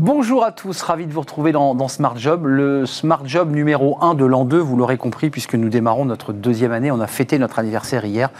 [0.00, 4.14] Bonjour à tous, ravi de vous retrouver dans, Smart Job, le Smart Job numéro 1
[4.14, 6.92] de l'an 2, vous l'aurez compris, puisque nous démarrons notre deuxième année.
[6.92, 8.30] On a fêté notre anniversaire hier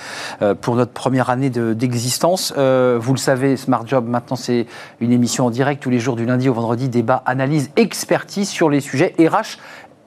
[0.41, 2.55] euh, pour notre première année d'existence.
[2.57, 4.67] Euh, vous le savez, Smart Job, maintenant, c'est
[5.01, 8.71] une émission en direct tous les jours du lundi au vendredi, débat, analyse, expertise sur
[8.71, 9.59] les sujets RH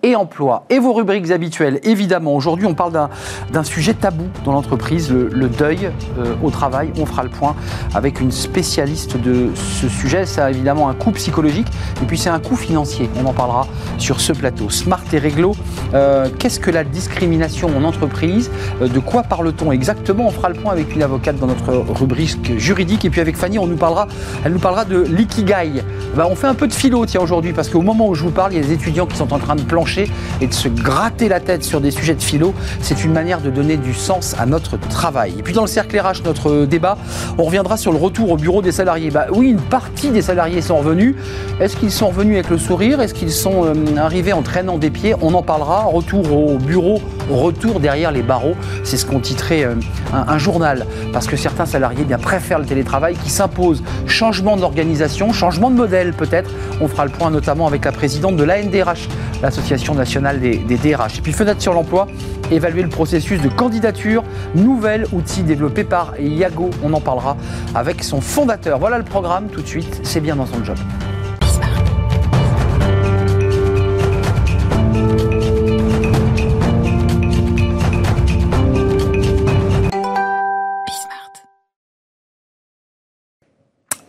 [0.04, 0.66] et emploi.
[0.70, 2.36] Et vos rubriques habituelles, évidemment.
[2.36, 3.10] Aujourd'hui, on parle
[3.52, 6.92] d'un sujet tabou dans l'entreprise, le, deuil euh, au travail.
[6.98, 7.56] On fera le point
[7.94, 10.26] avec une spécialiste de ce sujet.
[10.26, 11.68] Ça a évidemment un coût psychologique
[12.02, 13.10] et puis c'est un coût financier.
[13.22, 13.68] On en parlera
[13.98, 14.70] sur ce plateau.
[14.70, 15.54] Smart et réglo,
[15.94, 18.50] euh, qu'est-ce que la discrimination en entreprise?
[18.82, 20.28] Euh, De quoi parle-t-on exactement?
[20.28, 23.06] On fera le point avec une avocate dans notre rubrique juridique.
[23.06, 24.08] Et puis avec Fanny, on nous parlera,
[24.46, 25.84] elle nous parlera de l'ikigai.
[26.16, 28.32] Bah, on fait un peu de philo, tiens, aujourd'hui, parce qu'au moment où je vous
[28.32, 30.68] parle, il y a des étudiants qui sont en train de plancher et de se
[30.68, 34.36] gratter la tête sur des sujets de philo, c'est une manière de donner du sens
[34.40, 35.34] à notre travail.
[35.38, 36.98] Et puis dans le cercle RH, notre débat,
[37.38, 39.12] on reviendra sur le retour au bureau des salariés.
[39.12, 41.16] Bah oui, une partie des salariés sont revenus.
[41.60, 43.02] Est-ce qu'ils sont revenus avec le sourire?
[43.02, 45.16] Est-ce qu'ils sont euh, arrivés en traînant des pieds?
[45.22, 45.84] On en parlera.
[45.84, 48.56] Retour au bureau, retour derrière les barreaux.
[48.84, 49.76] C'est ce qu'on titrait euh,
[50.14, 50.86] un, journal.
[51.14, 53.84] Parce que certains salariés bien, préfèrent le télétravail qui s'impose.
[54.08, 56.52] Changement d'organisation, changement de modèle peut-être.
[56.80, 59.08] On fera le point notamment avec la présidente de l'ANDRH,
[59.42, 61.20] l'association nationale des, DRH.
[61.20, 62.08] Et puis fenêtre sur l'emploi,
[62.52, 64.24] évaluer le processus de candidature,
[64.56, 67.38] nouvel outil développé par Yago, on en parlera
[67.76, 68.80] avec son fondateur.
[68.80, 70.78] Voilà le programme tout de suite, c'est bien dans son job.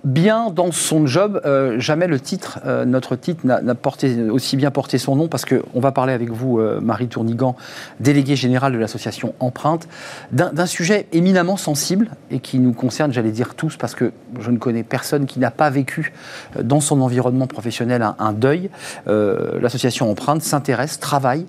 [0.05, 1.41] Bien dans son job.
[1.45, 3.61] Euh, jamais le titre, euh, notre titre n'a
[4.31, 7.57] aussi bien porté son nom parce qu'on va parler avec vous, euh, Marie Tournigan,
[8.01, 9.89] déléguée générale de l'association Empreinte,
[10.33, 14.59] d'un sujet éminemment sensible et qui nous concerne, j'allais dire tous, parce que je ne
[14.59, 16.13] connais personne qui n'a pas vécu
[16.61, 18.71] dans son environnement professionnel un, deuil.
[19.07, 21.47] l'association Empreinte s'intéresse, travaille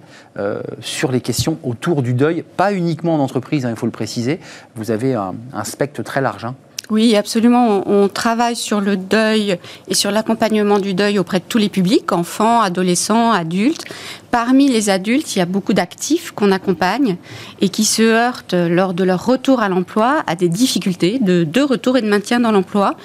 [0.79, 4.39] sur les questions autour du deuil, pas uniquement en entreprise, hein, il faut le préciser.
[4.75, 5.33] Vous avez un,
[5.63, 6.45] spectre très large.
[6.45, 6.55] Hein.
[6.93, 7.81] Oui, absolument.
[7.89, 12.11] On, travaille sur le deuil et sur l'accompagnement du deuil auprès de tous les publics,
[12.11, 13.85] enfants, adolescents, adultes,
[14.33, 17.17] Parmi les adultes, il y a beaucoup d'actifs qu'on accompagne
[17.61, 21.97] et qui se heurtent lors de leur retour à l'emploi à des difficultés de, retour
[21.97, 22.95] et de maintien dans l'emploi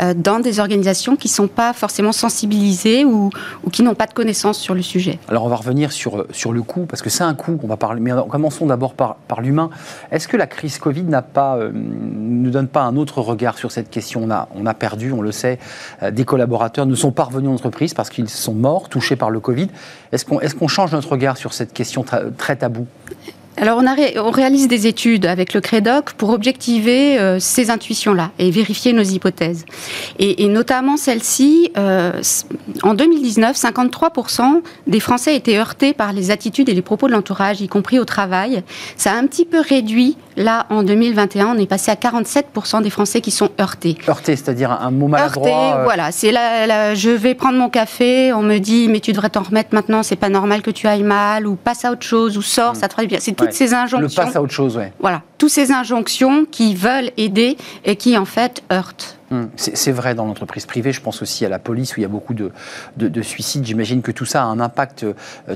[0.00, 3.28] euh, dans des organisations qui ne sont pas forcément sensibilisées ou,
[3.70, 5.18] qui n'ont pas de connaissances sur le sujet.
[5.28, 7.76] Alors on va revenir sur, sur le coût, parce que c'est un coût, on va
[7.76, 9.68] parler, mais commençons d'abord par, l'humain.
[10.10, 11.04] Est-ce que la crise Covid
[11.34, 14.26] pas, euh, ne donne pas un autre regard sur cette question?
[14.26, 15.58] On a, perdu, on le sait,
[16.02, 19.28] euh, des collaborateurs ne sont pas revenus en entreprise parce qu'ils sont morts, touchés par
[19.28, 19.68] le Covid.
[20.12, 22.04] Est-ce qu'on change notre regard sur cette question
[22.36, 22.86] très tabou
[23.60, 23.82] alors,
[24.16, 29.02] on, réalise des études avec le CREDOC pour objectiver euh, ces intuitions-là et vérifier nos
[29.02, 29.64] hypothèses.
[30.20, 32.22] Et, notamment celle-ci, euh,
[32.84, 37.60] en 2019, 53% des Français étaient heurtés par les attitudes et les propos de l'entourage,
[37.60, 38.62] y compris au travail.
[38.96, 40.16] Ça a un petit peu réduit.
[40.38, 43.98] Là, en 2021, on est passé à 47% des Français qui sont heurtés.
[44.08, 45.48] Heurtés, c'est-à-dire un mot maladroit.
[45.48, 45.82] Heurté, euh.
[45.82, 46.12] voilà.
[46.12, 49.74] C'est là, je vais prendre mon café, on me dit, mais tu devrais t'en remettre
[49.74, 52.74] maintenant, c'est pas normal que tu ailles mal, ou passe à autre chose, ou sors,
[52.74, 52.76] mm.
[52.76, 53.18] ça te ferait bien.
[53.20, 54.22] C'est ces injonctions.
[54.22, 54.84] Le passe à autre chose, oui.
[55.00, 59.17] Voilà, toutes ces injonctions qui veulent aider et qui en fait heurtent.
[59.30, 62.06] Hum, c'est vrai dans l'entreprise privée, je pense aussi à la police où il y
[62.06, 62.50] a beaucoup de,
[62.96, 63.66] de, suicides.
[63.66, 65.12] J'imagine que tout ça a un impact euh,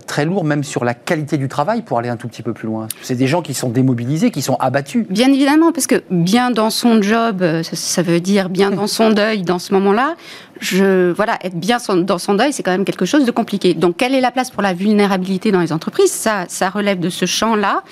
[0.07, 2.67] très lourd, même sur la qualité du travail, pour aller un tout petit peu plus
[2.67, 2.87] loin.
[3.01, 5.07] C'est des gens qui sont démobilisés, qui sont abattus.
[5.09, 9.11] Bien évidemment, parce que bien dans son job, euh, ça veut dire bien dans son
[9.15, 10.17] deuil dans ce moment-là,
[10.63, 13.75] je, voilà, être bien dans son deuil, c'est quand même quelque chose de compliqué.
[13.75, 16.13] Donc, quelle est la place pour la vulnérabilité dans les entreprises?
[16.13, 17.83] Ça, ça relève de ce champ-là.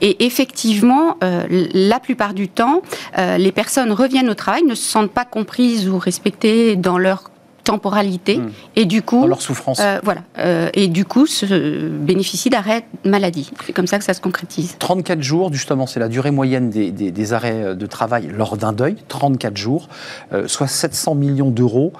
[0.00, 1.44] Et effectivement, euh,
[1.74, 2.82] la plupart du temps,
[3.18, 7.31] euh, les personnes reviennent au travail, ne se sentent pas comprises ou respectées dans leur
[7.64, 8.50] temporalité hmm.
[8.76, 9.80] et du coup leur souffrance.
[9.80, 10.22] euh, voilà.
[10.38, 13.50] Euh, et du coup se bénéficie d'arrêt maladie.
[13.66, 14.76] C'est comme ça que ça se concrétise.
[14.78, 18.96] 34 jours justement c'est la durée moyenne des, des, arrêts de travail lors d'un deuil.
[19.08, 19.88] 34 jours
[20.32, 21.92] euh, soit 700 millions d'euros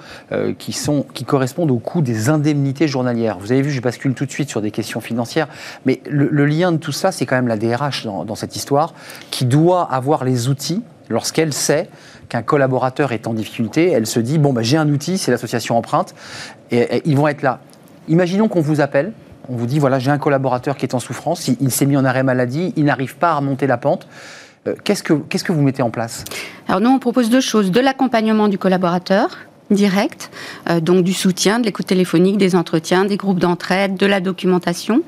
[0.57, 3.37] qui sont qui correspondent au coût des indemnités journalières.
[3.39, 5.47] Vous avez vu je bascule tout de suite sur des questions financières
[5.85, 8.93] mais le, lien de tout ça c'est quand même la DRH dans, dans cette histoire
[9.31, 11.89] qui doit avoir les outils lorsqu'elle sait
[12.33, 15.77] qu'un collaborateur est en difficulté, elle se dit bon, bah, j'ai un outil, c'est l'association
[15.77, 16.15] Empreinte,
[16.71, 17.59] et, ils vont être là.
[18.07, 19.13] Imaginons qu'on vous appelle,
[19.49, 22.03] on vous dit voilà, j'ai un collaborateur qui est en souffrance, il, s'est mis en
[22.03, 24.07] arrêt maladie, il n'arrive pas à remonter la pente.
[24.67, 26.23] Euh, qu'est-ce, que, qu'est-ce que vous mettez en place?
[26.67, 27.69] Alors nous, on propose deux choses.
[27.69, 29.37] De l'accompagnement du collaborateur,
[29.71, 30.29] direct,
[30.69, 35.01] euh, donc du soutien, de l'écoute téléphonique, des entretiens, des groupes d'entraide, de la documentation,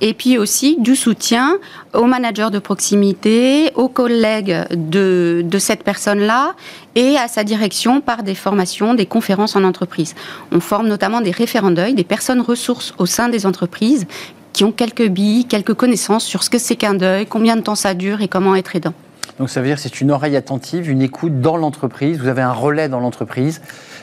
[0.00, 1.58] et puis aussi du soutien
[1.94, 6.54] aux managers de proximité, aux collègues de, de cette personne-là
[6.94, 10.14] et à sa direction par des formations, des conférences en entreprise.
[10.52, 14.06] On forme notamment des référents deuil, des personnes ressources au sein des entreprises
[14.52, 17.76] qui ont quelques billes, quelques connaissances sur ce que c'est qu'un deuil, combien de temps
[17.76, 18.94] ça dure et comment être aidant.
[19.40, 22.18] Donc ça veut dire que c'est une oreille attentive, une écoute dans l'entreprise.
[22.18, 23.62] Vous avez un relais dans l'entreprise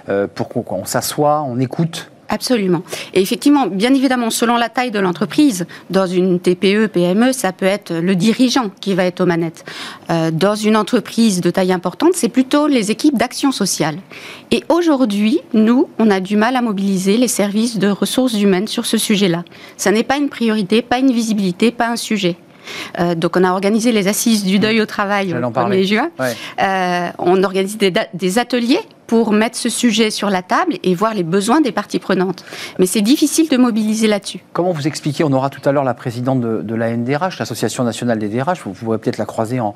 [0.10, 2.82] euh, pour qu'on s'assoit, on écoute Absolument.
[3.14, 7.68] Et effectivement, bien évidemment, selon la taille de l'entreprise, dans une TPE, PME, ça peut
[7.68, 9.64] être le dirigeant qui va être aux manettes.
[10.10, 14.00] Euh, dans une entreprise de taille importante, c'est plutôt les équipes d'action sociale.
[14.50, 18.88] Et aujourd'hui, nous, on a du mal à mobiliser les services de ressources humaines sur
[18.88, 19.46] ce sujet-là.
[19.78, 22.38] Ça n'est pas une priorité, pas une visibilité, pas un sujet.
[23.00, 26.10] Euh, donc on a organisé les assises du deuil au travail au 1er juin.
[26.20, 31.24] Euh, on organise des, ateliers pour mettre ce sujet sur la table et voir les
[31.24, 32.46] besoins des parties prenantes.
[32.78, 34.40] Mais c'est difficile de mobiliser là-dessus.
[34.54, 38.20] Comment vous expliquez On aura tout à l'heure la présidente de, la NDRH, l'Association nationale
[38.20, 38.62] des DRH.
[38.66, 39.74] Vous, pourrez peut-être la croiser en,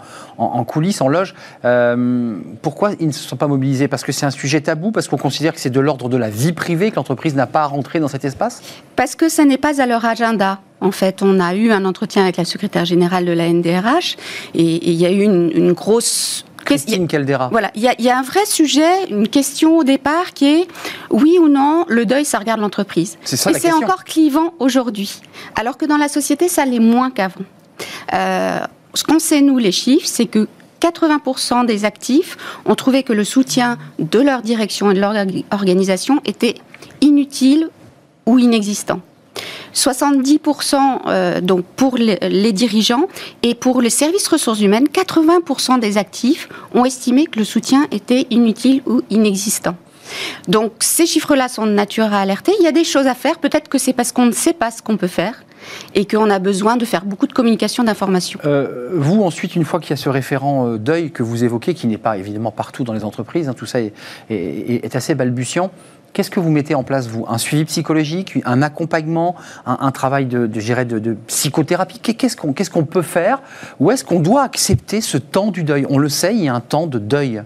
[0.65, 1.33] coulisses, en loge.
[1.65, 3.87] Euh, pourquoi ils ne se sont pas mobilisés?
[3.87, 6.29] Parce que c'est un sujet tabou Parce qu'on considère que c'est de l'ordre de la
[6.29, 8.61] vie privée, que l'entreprise n'a pas à rentrer dans cet espace?
[8.95, 10.59] Parce que ça n'est pas à leur agenda.
[10.81, 14.17] En fait, on a eu un entretien avec la secrétaire générale de la NDRH
[14.55, 17.49] et il y a eu une, grosse Christine Caldera.
[17.51, 20.67] Voilà, il y, a, un vrai sujet, une question au départ qui est
[21.09, 23.17] oui ou non, le deuil, ça regarde l'entreprise.
[23.23, 25.21] C'est ça Et c'est encore clivant aujourd'hui,
[25.55, 27.41] alors que dans la société, ça l'est moins qu'avant.
[28.13, 28.59] Euh,
[28.93, 30.47] ce qu'on sait, nous, les chiffres, c'est que
[30.81, 35.13] 80% des actifs ont trouvé que le soutien de leur direction et de leur
[35.51, 36.55] organisation était
[37.01, 37.69] inutile
[38.25, 38.99] ou inexistant.
[39.73, 40.75] 70%
[41.07, 43.07] euh, donc pour les, dirigeants
[43.43, 48.27] et pour les services ressources humaines, 80% des actifs ont estimé que le soutien était
[48.29, 49.75] inutile ou inexistant.
[50.47, 52.51] Donc ces chiffres-là sont de nature à alerter.
[52.59, 53.39] Il y a des choses à faire.
[53.39, 55.43] Peut-être que c'est parce qu'on ne sait pas ce qu'on peut faire
[55.95, 58.39] et qu'on a besoin de faire beaucoup de communication, d'information.
[58.45, 61.75] Euh, vous, ensuite, une fois qu'il y a ce référent euh, deuil que vous évoquez,
[61.75, 63.93] qui n'est pas évidemment partout dans les entreprises, hein, tout ça est,
[64.29, 65.71] est assez balbutiant,
[66.13, 67.25] Qu'est-ce que vous mettez en place, vous?
[67.29, 69.35] Un suivi psychologique, un accompagnement,
[69.65, 71.99] un, travail de, de, de, psychothérapie?
[71.99, 73.41] Qu'est-ce qu'on peut faire?
[73.79, 75.85] Ou est-ce qu'on doit accepter ce temps du deuil?
[75.89, 77.43] On le sait, il y a un temps de deuil.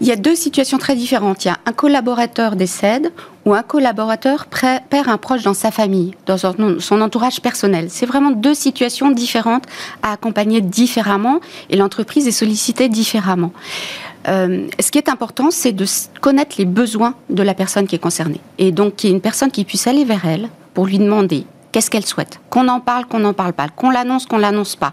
[0.00, 1.44] Il y a deux situations très différentes.
[1.44, 3.12] Il y a un collaborateur décède
[3.44, 7.86] ou un collaborateur perd un proche dans sa famille, dans son entourage personnel.
[7.88, 9.64] C'est vraiment deux situations différentes
[10.02, 13.52] à accompagner différemment et l'entreprise est sollicitée différemment.
[14.28, 15.86] Euh, ce qui est important, c'est de
[16.20, 18.40] connaître les besoins de la personne qui est concernée.
[18.58, 21.44] Et donc, qu'il y ait une personne qui puisse aller vers elle pour lui demander
[21.72, 22.40] qu'est-ce qu'elle souhaite.
[22.50, 23.68] Qu'on en parle, qu'on n'en parle pas.
[23.68, 24.92] Qu'on l'annonce, qu'on l'annonce pas.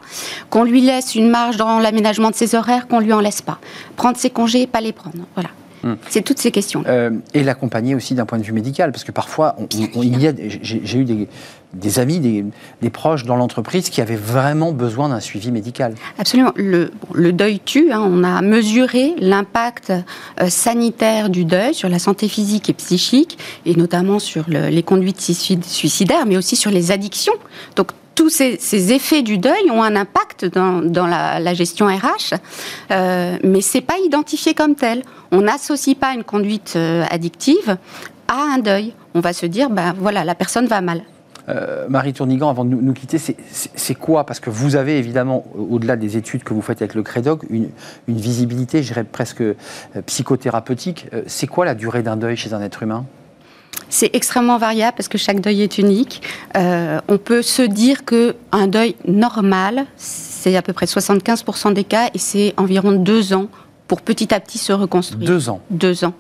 [0.50, 3.60] Qu'on lui laisse une marge dans l'aménagement de ses horaires, qu'on lui en laisse pas.
[3.96, 5.18] Prendre ses congés, pas les prendre.
[5.36, 5.50] Voilà.
[5.84, 5.96] Hmm.
[6.10, 6.84] C'est toutes ces questions.
[6.88, 10.34] Euh, et l'accompagner aussi d'un point de vue médical, parce que parfois, il y a,
[10.62, 11.28] j'ai eu des,
[11.98, 15.96] amis, des, proches dans l'entreprise qui avaient vraiment besoin d'un suivi médical.
[16.18, 16.54] Absolument.
[16.56, 16.92] Le,
[17.32, 17.92] deuil tue.
[17.92, 18.02] Hein.
[18.06, 19.92] On a mesuré l'impact
[20.42, 25.22] euh, sanitaire du deuil sur la santé physique et psychique, et notamment sur les conduites
[25.22, 27.34] suicidaires, mais aussi sur les addictions.
[27.76, 32.36] Donc tous ces, effets du deuil ont un impact dans, la, gestion RH,
[32.92, 35.04] euh, mais c'est pas identifié comme tel.
[35.32, 37.78] On n'associe pas une conduite euh, addictive
[38.28, 38.94] à un deuil.
[39.14, 41.04] On va se dire, ben voilà, la personne va mal.
[41.50, 44.26] Euh, Marie Tournigan, avant de nous, quitter, c'est quoi?
[44.26, 47.70] Parce que vous avez évidemment, au-delà des études que vous faites avec le CREDOC, une,
[48.08, 49.54] visibilité, je dirais presque euh,
[50.06, 51.08] psychothérapeutique.
[51.28, 53.06] c'est quoi la durée d'un deuil chez un être humain?
[53.90, 56.22] C'est extrêmement variable parce que chaque deuil est unique.
[56.58, 62.10] Euh, on peut se dire qu'un deuil normal, c'est à peu près 75% des cas
[62.14, 63.48] et c'est environ deux ans
[63.88, 65.28] pour petit à petit se reconstruire.
[65.28, 65.62] Deux ans.
[65.70, 66.14] Deux ans.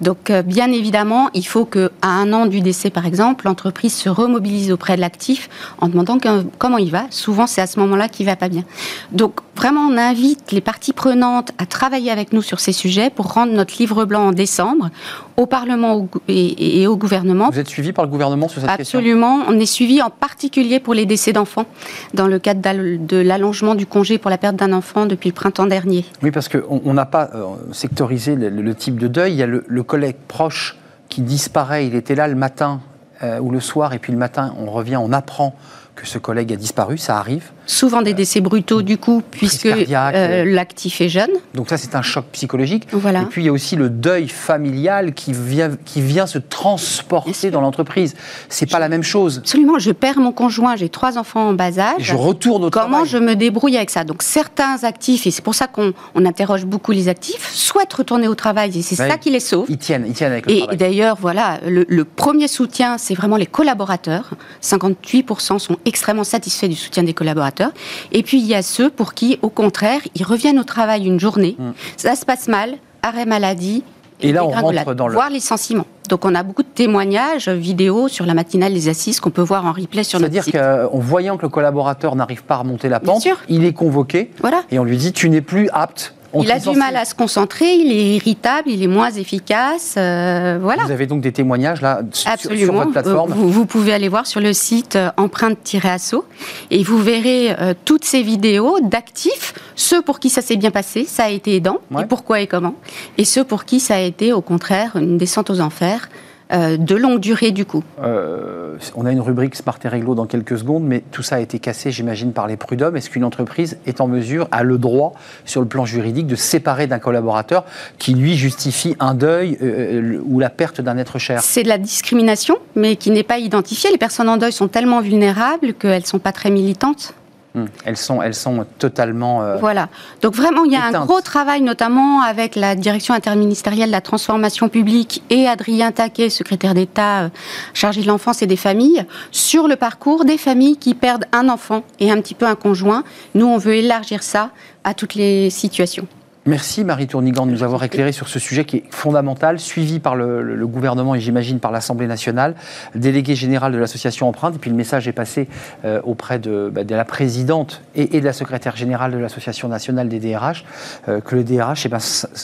[0.00, 4.08] Donc, euh, bien évidemment, il faut qu'à un an du décès, par exemple, l'entreprise se
[4.08, 5.48] remobilise auprès de l'actif
[5.80, 6.18] en demandant
[6.58, 7.06] comment il va.
[7.10, 8.64] Souvent, c'est à ce moment-là qu'il va pas bien.
[9.12, 13.32] Donc, vraiment, on invite les parties prenantes à travailler avec nous sur ces sujets pour
[13.32, 14.90] rendre notre livre blanc en décembre
[15.36, 17.50] au Parlement et, au gouvernement.
[17.50, 18.98] Vous êtes suivi par le gouvernement sur cette question?
[18.98, 19.40] Absolument.
[19.48, 21.66] On est suivi en particulier pour les décès d'enfants,
[22.12, 25.66] dans le cadre de l'allongement du congé pour la perte d'un enfant depuis le printemps
[25.66, 26.04] dernier.
[26.22, 29.32] Oui, parce qu'on n'a pas euh, sectorisé le, type de deuil.
[29.32, 30.76] Il y a le, collègue proche
[31.08, 31.86] qui disparaît.
[31.86, 32.80] Il était là le matin
[33.22, 35.54] euh, ou le soir, et puis le matin, on revient, on apprend
[35.94, 37.50] que ce collègue a disparu, ça arrive.
[37.66, 41.30] Souvent des décès brutaux du coup, puisque euh, l'actif est jeune.
[41.54, 42.86] Donc ça c'est un choc psychologique.
[42.92, 43.22] Voilà.
[43.22, 47.50] Et puis il y a aussi le deuil familial qui vient, qui vient se transporter
[47.50, 48.14] dans l'entreprise.
[48.48, 49.38] C'est pas la même chose.
[49.38, 51.94] Absolument, je perds mon conjoint, j'ai trois enfants en bas âge.
[52.00, 54.04] je retourne au Comment je me débrouille avec ça?
[54.04, 58.34] Donc certains actifs, et c'est pour ça qu'on interroge beaucoup les actifs, souhaitent retourner au
[58.34, 59.66] travail et c'est ça qui les sauve.
[59.68, 60.74] Ils tiennent, ils tiennent avec le et travail.
[60.74, 64.30] Et d'ailleurs, voilà, le, le premier soutien, c'est vraiment les collaborateurs.
[64.62, 67.70] 58% sont extrêmement satisfaits du soutien des collaborateurs.
[68.12, 71.20] Et puis il y a ceux pour qui, au contraire, ils reviennent au travail une
[71.20, 71.70] journée, mm.
[71.96, 73.84] ça se passe mal, arrêt maladie,
[74.20, 75.18] et, là, on rentre dans le...
[75.30, 75.86] Licenciement.
[76.08, 79.66] Donc on a beaucoup de témoignages vidéo sur la matinale des assises qu'on peut voir
[79.66, 80.52] en replay sur notre site.
[80.52, 84.30] C'est-à-dire qu'en voyant que le collaborateur n'arrive pas à remonter la pente, il est convoqué
[84.40, 84.62] voilà.
[84.70, 87.74] et on lui dit tu n'es plus apte il a du mal à se concentrer,
[87.74, 89.94] il est irritable, il est moins efficace.
[89.96, 90.84] Euh, voilà.
[90.84, 92.02] Vous avez donc des témoignages là.
[92.12, 96.24] Sur, votre plateforme vous, vous, pouvez aller voir sur le site euh, empreinte-asso
[96.70, 101.04] et vous verrez euh, toutes ces vidéos d'actifs, ceux pour qui ça s'est bien passé,
[101.04, 102.74] ça a été aidant, et pourquoi et comment,
[103.18, 106.08] et ceux pour qui ça a été au contraire une descente aux enfers,
[106.52, 110.26] euh, de longue durée du coup euh, On a une rubrique Smart et Réglo dans
[110.26, 112.96] quelques secondes, mais tout ça a été cassé, j'imagine, par les prud'hommes.
[112.96, 115.14] Est-ce qu'une entreprise est en mesure, a le droit,
[115.46, 117.64] sur le plan juridique, de séparer d'un collaborateur
[117.98, 121.40] qui, lui, justifie un deuil euh, ou la perte d'un être cher?
[121.42, 123.90] C'est de la discrimination, mais qui n'est pas identifiée.
[123.90, 127.14] Les personnes en deuil sont tellement vulnérables qu'elles ne sont pas très militantes.
[127.54, 127.66] Hmm.
[127.84, 129.42] Elles sont, elles sont totalement.
[129.42, 129.88] Euh, voilà.
[130.22, 134.00] Donc vraiment, il y a un gros travail, notamment avec la direction interministérielle de la
[134.00, 137.28] transformation publique et Adrien Taquet, secrétaire d'État euh,
[137.72, 141.84] chargé de l'enfance et des familles, sur le parcours des familles qui perdent un enfant
[142.00, 143.04] et un petit peu un conjoint.
[143.36, 144.50] Nous, on veut élargir ça
[144.82, 146.08] à toutes les situations.
[146.46, 150.14] Merci Marie Tournigan de nous avoir éclairé sur ce sujet qui est fondamental, suivi par
[150.14, 152.54] le, gouvernement et j'imagine par l'Assemblée nationale,
[152.94, 154.56] délégué général de l'association Empreinte.
[154.56, 155.48] Et puis le message est passé
[155.86, 160.20] euh, auprès bah, de, la présidente et, de la secrétaire générale de l'Association nationale des
[160.20, 160.66] DRH,
[161.08, 161.98] euh, que le DRH eh ben,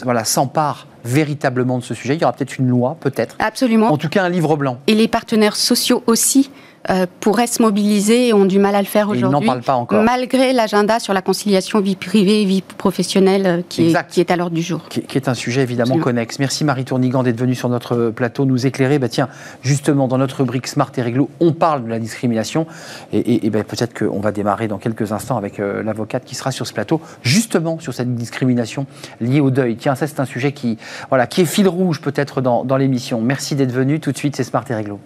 [0.05, 2.15] voilà, s'empare véritablement de ce sujet.
[2.15, 3.37] Il y aura peut-être une loi, peut-être.
[3.39, 3.93] Absolument.
[3.93, 4.79] En tout cas, un livre blanc.
[4.87, 6.51] Et les partenaires sociaux aussi
[6.91, 9.29] euh, pourraient se mobiliser et ont du mal à le faire aujourd'hui.
[9.29, 10.03] Ils n'en parlent pas encore.
[10.03, 14.31] Malgré l'agenda sur la conciliation vie privée et vie professionnelle euh, qui, est, qui est,
[14.31, 14.83] à l'ordre du jour.
[14.89, 16.39] Qui, est un sujet évidemment connexe.
[16.39, 18.99] Merci Marie Tournigan d'être venue sur notre plateau nous éclairer.
[18.99, 19.29] Bah, tiens,
[19.63, 22.67] justement, dans notre rubrique Smart et Réglo, on parle de la discrimination.
[23.13, 26.67] Et, bah, peut-être qu'on va démarrer dans quelques instants avec euh, l'avocate qui sera sur
[26.67, 28.87] ce plateau, justement sur cette discrimination
[29.21, 29.77] liée au deuil.
[29.77, 30.79] Tiens, ça c'est un sujet qui,
[31.09, 33.21] voilà, qui est fil rouge peut-être dans, dans l'émission.
[33.21, 34.01] Merci d'être venu.
[34.01, 34.99] Tout de suite, c'est Smart et Réglo.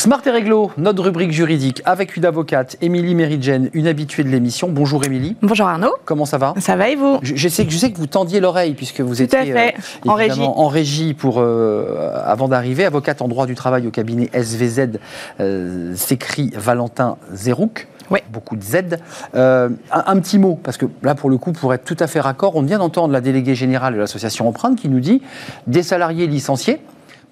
[0.00, 4.70] Smart et Réglo, notre rubrique juridique avec une avocate, Émilie Méridjen, une habituée de l'émission.
[4.70, 5.36] Bonjour Émilie.
[5.42, 5.92] Bonjour Arnaud.
[6.06, 8.72] Comment ça va Ça va et vous je, sais, je sais que vous tendiez l'oreille
[8.72, 9.70] puisque vous étiez euh,
[10.06, 10.40] en, régie.
[10.40, 12.86] en régie pour, euh, avant d'arriver.
[12.86, 14.98] Avocate en droit du travail au cabinet SVZ,
[15.38, 17.86] euh, s'écrit Valentin Zerouk.
[18.10, 18.20] Oui.
[18.32, 18.96] Beaucoup de Z.
[19.34, 22.20] Un, un, petit mot, parce que là, pour le coup, pour être tout à fait
[22.20, 25.20] raccord, on vient d'entendre la déléguée générale de l'association Empreinte qui nous dit
[25.66, 26.80] des salariés licenciés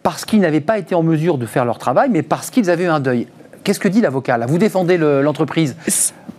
[0.02, 2.84] parce qu'ils n'avaient pas été en mesure de faire leur travail, mais parce qu'ils avaient
[2.84, 3.26] eu un deuil.
[3.64, 5.76] Qu'est-ce que dit l'avocat Vous défendez l'entreprise?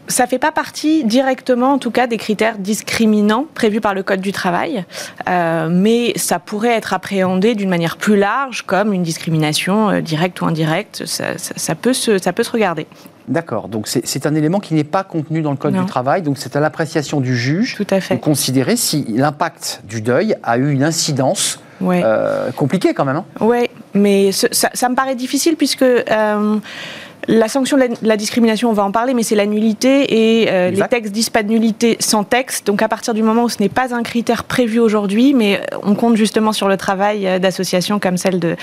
[0.07, 4.21] Ça fait pas partie directement, en tout cas, des critères discriminants prévus par le Code
[4.21, 4.83] du travail,
[5.27, 10.41] euh, mais ça pourrait être appréhendé d'une manière plus large, comme une discrimination euh, directe
[10.41, 11.05] ou indirecte.
[11.05, 12.87] Ça, ça, peut se, ça peut se regarder.
[13.27, 13.67] D'accord.
[13.67, 16.23] Donc c'est un élément qui n'est pas contenu dans le Code du travail.
[16.23, 18.15] Donc c'est à l'appréciation du juge Tout à fait.
[18.15, 22.01] de considérer si l'impact du deuil a eu une incidence ouais.
[22.03, 23.17] euh, compliquée quand même.
[23.17, 26.57] Hein oui, mais ça, ça, me paraît difficile puisque euh,
[27.29, 30.71] la sanction de la, discrimination, on va en parler, mais c'est la nullité et euh,
[30.71, 32.65] les textes disent pas de nullité sans texte.
[32.65, 35.93] Donc à partir du moment où ce n'est pas un critère prévu aujourd'hui, mais on
[35.93, 38.55] compte justement sur le travail euh, d'associations comme celle de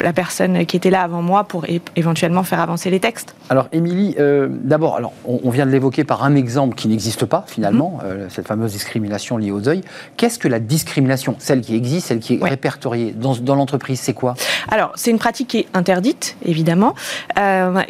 [0.00, 3.34] la personne qui était là avant moi pour éventuellement faire avancer les textes.
[3.50, 7.44] Alors Émilie, euh, d'abord, alors on, vient de l'évoquer par un exemple qui n'existe pas
[7.46, 8.30] finalement, mhm.
[8.30, 9.82] cette fameuse discrimination liée au deuil.
[10.16, 14.14] Qu'est-ce que la discrimination, celle qui existe, celle qui est répertoriée dans, dans l'entreprise, c'est
[14.14, 14.36] quoi?
[14.68, 16.94] Alors c'est une pratique qui est interdite, évidemment,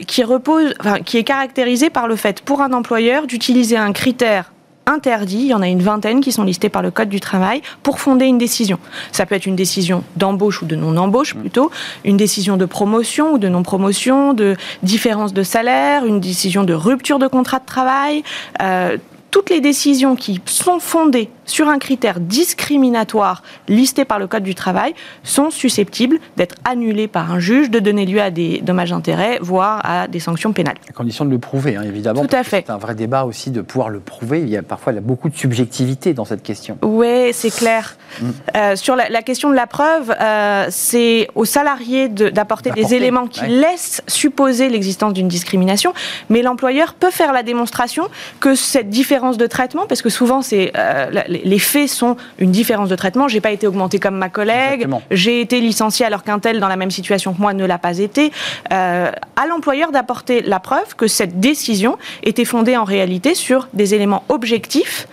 [0.09, 0.73] qui qui repose,
[1.05, 4.51] qui est caractérisé par le fait pour un employeur d'utiliser un critère
[4.87, 7.61] interdit, il y en a une vingtaine qui sont listés par le Code du travail,
[7.83, 8.79] pour fonder une décision.
[9.13, 11.41] Ça peut être une décision d'embauche ou de non-embauche mmh.
[11.41, 11.71] plutôt,
[12.05, 17.19] une décision de promotion ou de non-promotion, de différence de salaire, une décision de rupture
[17.19, 18.23] de contrat de travail.
[18.63, 18.97] Euh,
[19.37, 24.55] toutes les décisions qui sont fondées sur un critère discriminatoire listé par le Code du
[24.55, 29.83] travail sont susceptibles d'être annulés par un juge, de donner lieu à des dommages-intérêts, voire
[29.85, 30.77] à des sanctions pénales.
[30.89, 32.25] À condition de le prouver, hein, évidemment.
[32.25, 32.65] Tout à fait.
[32.67, 34.41] C'est un vrai débat aussi de pouvoir le prouver.
[34.41, 36.79] Il y a parfois il y a beaucoup de subjectivité dans cette question.
[36.81, 37.99] Oui, c'est clair.
[38.21, 38.31] Mm.
[38.57, 43.47] Euh, sur la, question de la preuve, euh, c'est aux salariés d'apporter des éléments qui
[43.47, 45.93] laissent supposer l'existence d'une discrimination,
[46.31, 48.09] mais l'employeur peut faire la démonstration
[48.41, 52.89] que cette différence de traitement, parce que souvent c'est euh, les faits sont une différence
[52.89, 53.27] de traitement.
[53.29, 56.77] J'ai pas été augmenté comme ma collègue, j'ai été licencié alors qu'un tel dans la
[56.77, 58.31] même situation que moi ne l'a pas été.
[58.71, 64.25] à l'employeur d'apporter la preuve que cette décision était fondée en réalité sur des éléments
[64.29, 65.09] objectifs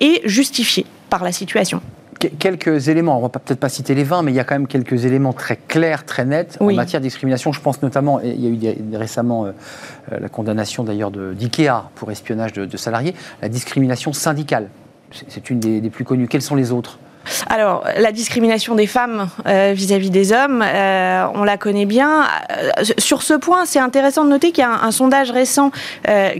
[0.00, 1.80] et justifiés par la situation
[2.30, 4.66] quelques éléments, on va peut-être pas citer les 20, mais il y a quand même
[4.66, 7.52] quelques éléments très clairs, très nets en matière de discrimination.
[7.52, 9.52] Je pense notamment, il y a eu récemment euh,
[10.12, 14.68] euh, la condamnation d'ailleurs d'IKEA pour espionnage de, salariés, la discrimination syndicale.
[15.28, 16.26] C'est une des, des plus connues.
[16.26, 16.98] Quelles sont les autres?
[17.48, 22.24] Alors, la discrimination des femmes euh, vis-à-vis des hommes, euh, on la connaît bien.
[22.50, 25.72] Euh, sur ce point, c'est intéressant de noter qu'il y a un, sondage récent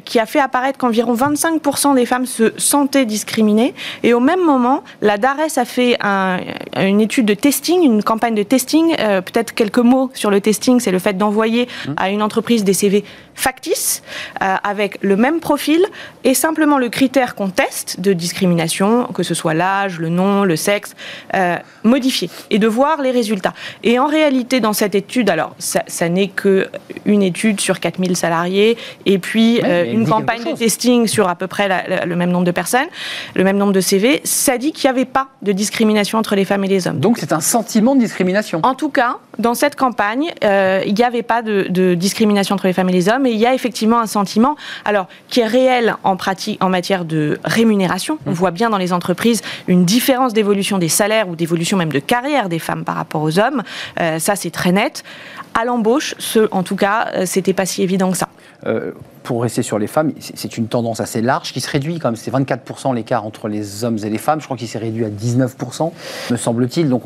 [0.04, 3.74] qui a fait apparaître qu'environ 25% des femmes se sentaient discriminées.
[4.02, 5.98] Et au même moment, la DARES a fait
[6.76, 8.94] une étude de testing, une campagne de testing.
[8.96, 11.92] Peut-être quelques mots sur le testing, c'est le fait d'envoyer mmh.
[11.96, 14.02] à une entreprise des CV factices
[14.40, 15.84] avec le même profil
[16.24, 20.56] et simplement le critère qu'on teste de discrimination, que ce soit l'âge, le nom, le
[20.56, 20.94] sexe
[21.34, 23.54] euh, modifier et de voir les résultats.
[23.82, 28.76] Et en réalité, dans cette étude, alors ça, n'est qu'une étude sur 4000 salariés
[29.06, 31.68] et puis euh, une campagne de testing sur à peu près
[32.06, 32.86] le même nombre de personnes,
[33.34, 36.44] le même nombre de CV, ça dit qu'il n'y avait pas de discrimination entre les
[36.44, 37.00] femmes et les hommes.
[37.00, 41.02] Donc c'est un sentiment de discrimination En tout cas, dans cette campagne, euh, il n'y
[41.02, 43.54] avait pas de, de, discrimination entre les femmes et les hommes et il y a
[43.54, 48.18] effectivement un sentiment, alors qui est réel en pratique en matière de rémunération.
[48.26, 48.34] On mmh.
[48.34, 52.48] voit bien dans les entreprises une différence d'évolution des salaires ou d'évolution même de carrière
[52.48, 53.62] des femmes par rapport aux hommes.
[54.00, 55.04] Euh, ça, c'est très net.
[55.54, 58.28] À l'embauche, ce, en tout cas, euh, c'était pas si évident que ça.
[58.66, 62.08] Euh, pour rester sur les femmes, c'est une tendance assez large qui se réduit quand
[62.08, 62.16] même.
[62.16, 64.40] C'est 24% l'écart entre les hommes et les femmes.
[64.40, 65.92] Je crois qu'il s'est réduit à 19%,
[66.30, 66.88] me semble-t-il.
[66.88, 67.02] Donc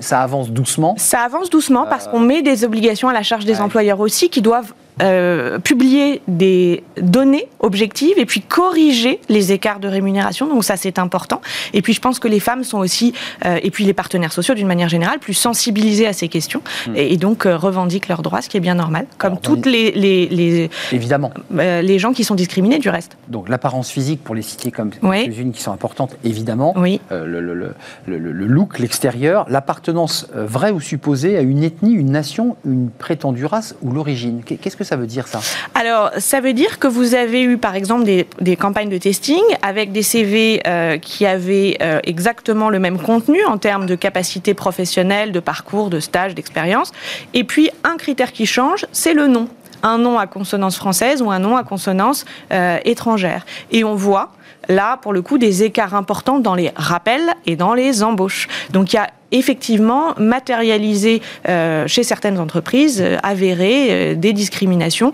[0.00, 0.94] ça avance doucement.
[0.98, 4.42] Ça avance doucement parce qu'on met des obligations à la charge des employeurs aussi qui
[4.42, 10.46] doivent euh, publier des données objectives et puis corriger les écarts de rémunération.
[10.46, 11.40] Donc ça, c'est important.
[11.72, 13.12] Et puis je pense que les femmes sont aussi,
[13.44, 16.92] euh, et puis les partenaires sociaux d'une manière générale, plus sensibilisés à ces questions hmm.
[16.94, 20.70] et, donc euh, revendiquent leurs droits, ce qui est bien normal, comme toutes les, les,
[20.92, 23.16] évidemment les gens qui sont discriminés du reste.
[23.28, 25.24] Donc l'apparence physique, pour les citer comme oui.
[25.24, 26.72] unes qui sont importantes, évidemment.
[26.76, 27.00] Oui.
[27.10, 27.74] le, le, le,
[28.06, 33.74] le, look, l'extérieur, l'appartenance vraie ou supposée à une ethnie, une nation, une prétendue race
[33.82, 34.42] ou l'origine.
[34.44, 35.40] Qu'est-ce que ça veut dire ça?
[35.74, 39.92] Alors, ça veut dire que vous avez eu, par exemple, des, campagnes de testing avec
[39.92, 45.32] des CV euh, qui avaient euh, exactement le même contenu en termes de capacité professionnelle,
[45.32, 46.92] de parcours, de stage, d'expérience.
[47.32, 49.48] Et puis, un critère qui change, c'est le nom.
[49.82, 53.44] Un nom à consonance française ou un nom à consonance euh, étrangère.
[53.70, 54.30] Et on voit
[54.68, 58.48] là, pour le coup, des écarts importants dans les rappels et dans les embauches.
[58.70, 65.12] Donc il y a effectivement matérialisé euh, chez certaines entreprises, euh, avéré euh, des discriminations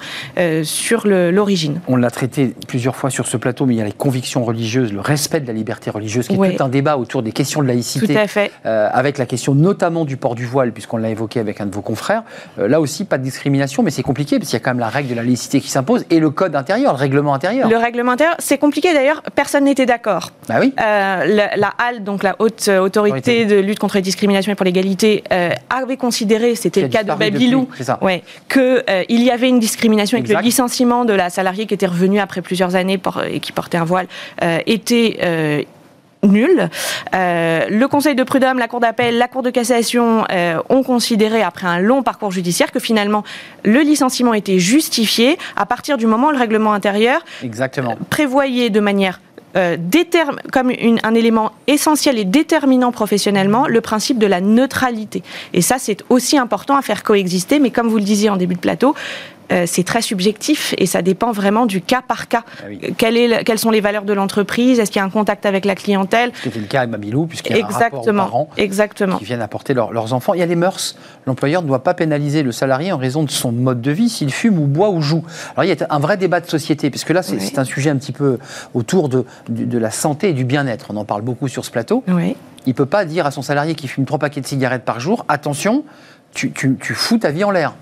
[0.62, 1.80] sur l'origine.
[1.88, 4.92] On l'a traité plusieurs fois sur ce plateau, mais il y a les convictions religieuses,
[4.92, 7.66] le respect de la liberté religieuse, qui est tout un débat autour des questions de
[7.66, 8.14] laïcité.
[8.14, 8.50] Tout à fait.
[8.64, 11.82] avec la question notamment du port du voile, puisqu'on l'a évoqué avec un de vos
[11.82, 12.22] confrères.
[12.58, 14.88] là aussi, pas de discrimination, mais c'est compliqué, parce qu'il y a quand même la
[14.88, 17.68] règle de la laïcité qui s'impose et le code intérieur, le règlement intérieur.
[17.68, 20.32] Le règlement intérieur, c'est compliqué d'ailleurs, personne n'était d'accord.
[20.48, 20.72] Bah oui.
[20.76, 25.22] la, la HAL, donc la haute autorité de lutte contre les discrimination et pour l'égalité
[25.32, 27.68] euh, avait considéré, c'était le cas de Babylou,
[28.02, 31.74] ouais, qu'il euh, y avait une discrimination et que le licenciement de la salariée qui
[31.74, 34.06] était revenue après plusieurs années et qui portait un voile
[34.42, 35.66] euh, était
[36.22, 36.68] nul.
[37.12, 40.24] le Conseil de prud'homme, la Cour d'appel, la Cour de cassation
[40.68, 43.24] ont considéré, après un long parcours judiciaire, que finalement
[43.64, 47.96] le licenciement était justifié à partir du moment où le règlement intérieur Exactement.
[48.10, 49.20] prévoyait de manière
[49.56, 49.76] euh,
[50.52, 50.70] comme
[51.02, 55.22] un élément essentiel et déterminant professionnellement le principe de la neutralité.
[55.52, 58.54] Et ça, c'est aussi important à faire coexister, mais comme vous le disiez en début
[58.54, 58.94] de plateau,
[59.52, 62.44] euh, c'est très subjectif et ça dépend vraiment du cas par cas.
[62.62, 64.78] Ah est, quelles sont les valeurs de l'entreprise?
[64.78, 66.32] Est-ce qu'il y a un contact avec la clientèle?
[66.42, 69.18] C'était le cas avec Mabilou, puisqu'il y a exactement, un rapport aux exactement.
[69.18, 70.34] qui viennent apporter leurs enfants.
[70.34, 70.96] Il y a les mœurs.
[71.26, 74.32] L'employeur ne doit pas pénaliser le salarié en raison de son mode de vie, s'il
[74.32, 75.24] fume ou boit ou joue.
[75.56, 77.96] Alors il y a un vrai débat de société, puisque là c'est un sujet un
[77.96, 78.38] petit peu
[78.74, 80.86] autour de, de, la santé et du bien-être.
[80.90, 82.04] On en parle beaucoup sur ce plateau.
[82.08, 82.36] Oui.
[82.66, 85.00] Il ne peut pas dire à son salarié qui fume trois paquets de cigarettes par
[85.00, 85.84] jour, attention,
[86.34, 87.74] tu, tu, tu fous ta vie en l'air.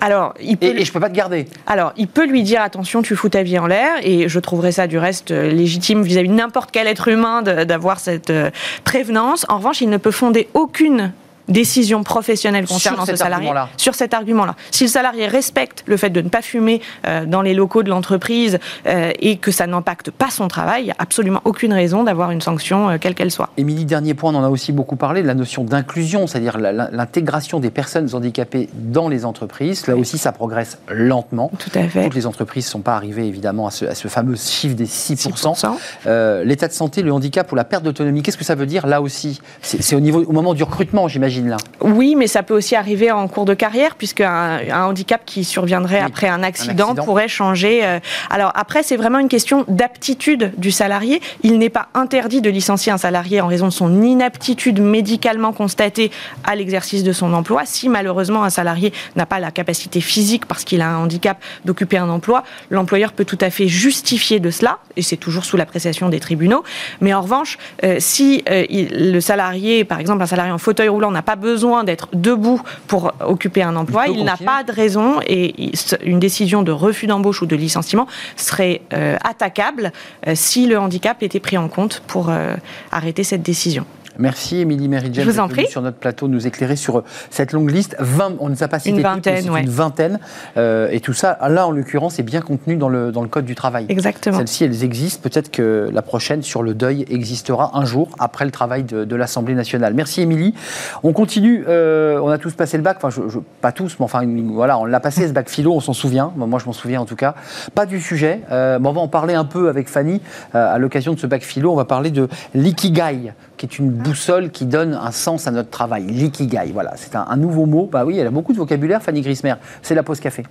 [0.00, 1.46] Alors, il peut, Et, et je peux pas te garder.
[1.66, 4.72] alors, il peut lui dire attention, tu fous ta vie en l'air, et je trouverais
[4.72, 8.50] ça du reste euh, légitime vis-à-vis de n'importe quel être humain d'avoir cette euh,
[8.84, 9.44] prévenance.
[9.48, 11.12] En revanche, il ne peut fonder aucune
[11.50, 14.54] décision professionnelle concernant ce salarié sur cet argument-là.
[14.70, 17.90] Si le salarié respecte le fait de ne pas fumer euh, dans les locaux de
[17.90, 22.04] l'entreprise euh, et que ça n'impacte pas son travail, il n'y a absolument aucune raison
[22.04, 23.50] d'avoir une sanction euh, quelle qu'elle soit.
[23.56, 27.60] Émilie, dernier point, on en a aussi beaucoup parlé, de la notion d'inclusion, c'est-à-dire l'intégration
[27.60, 29.86] des personnes handicapées dans les entreprises.
[29.86, 31.50] Là aussi, ça progresse lentement.
[31.58, 32.04] Tout à fait.
[32.04, 34.86] Toutes les entreprises ne sont pas arrivées évidemment à ce, à ce fameux chiffre des
[34.86, 35.30] 6%.
[35.30, 35.76] 6%.
[36.06, 38.86] Euh, L'état de santé, le handicap ou la perte d'autonomie, qu'est-ce que ça veut dire
[38.86, 39.40] là aussi?
[39.62, 41.56] C'est c'est au, niveau, au moment du recrutement, j'imagine, là.
[41.80, 45.44] Oui, mais ça peut aussi arriver en cours de carrière, puisque un, un handicap qui
[45.44, 47.04] surviendrait Oui, après un accident, accident.
[47.04, 47.84] pourrait changer.
[47.84, 47.98] euh,
[48.30, 51.20] Alors après, c'est vraiment une question d'aptitude du salarié.
[51.42, 56.10] Il n'est pas interdit de licencier un salarié en raison de son inaptitude médicalement constatée
[56.44, 57.62] à l'exercice de son emploi.
[57.64, 61.98] Si malheureusement un salarié n'a pas la capacité physique parce qu'il a un handicap d'occuper
[61.98, 66.08] un emploi, l'employeur peut tout à fait justifier de cela, et c'est toujours sous l'appréciation
[66.08, 66.62] des tribunaux.
[67.00, 70.88] Mais en revanche, euh, si euh, il- le salarié, par exemple un salarié en fauteuil
[70.88, 75.20] roulant, n'a pas besoin d'être debout pour occuper un emploi, Il n'a pas de raison
[75.26, 75.72] et
[76.04, 78.06] une décision de refus d'embauche ou de licenciement
[78.36, 79.92] serait euh, attaquable
[80.26, 82.54] euh, si le handicap était pris en compte pour euh,
[82.92, 83.84] arrêter cette décision.
[84.20, 85.72] Merci Émilie Meridjen Je vous en d'être venue prie.
[85.72, 87.96] sur notre plateau nous éclairer sur euh, cette longue liste.
[87.98, 89.62] 20, on ne nous a pas cité Une toutes, mais vingtaine, ouais.
[89.62, 90.18] une vingtaine.
[90.56, 93.44] Euh, et tout ça, là en l'occurrence, est bien contenu dans le, dans le Code
[93.46, 93.86] du travail.
[93.88, 94.38] Exactement.
[94.38, 95.20] Celles-ci, elles existent.
[95.22, 99.16] Peut-être que la prochaine sur le deuil existera un jour après le travail de, de
[99.16, 99.94] l'Assemblée nationale.
[99.94, 100.54] Merci Émilie.
[101.02, 101.64] On continue.
[101.68, 102.98] euh, on a tous passé le bac.
[103.02, 105.72] Enfin, je- je- pas tous, mais enfin, voilà, on l'a passé ce bac philo.
[105.72, 106.32] On s'en souvient.
[106.36, 107.34] Moi, je m'en souviens en tout cas.
[107.74, 108.40] Pas du sujet.
[108.50, 110.20] Euh, mais on va en parler un peu avec Fanny
[110.52, 111.72] à l'occasion de ce bac philo.
[111.72, 115.68] On va parler de l'ikigai, qui est une boussole qui donne un sens à notre
[115.68, 116.04] travail.
[116.06, 116.70] L'ikigai.
[116.72, 117.90] Voilà, c'est un, nouveau mot.
[117.92, 119.54] Bah oui, elle a beaucoup de vocabulaire, Fanny Grismer.
[119.82, 120.44] C'est la pause café.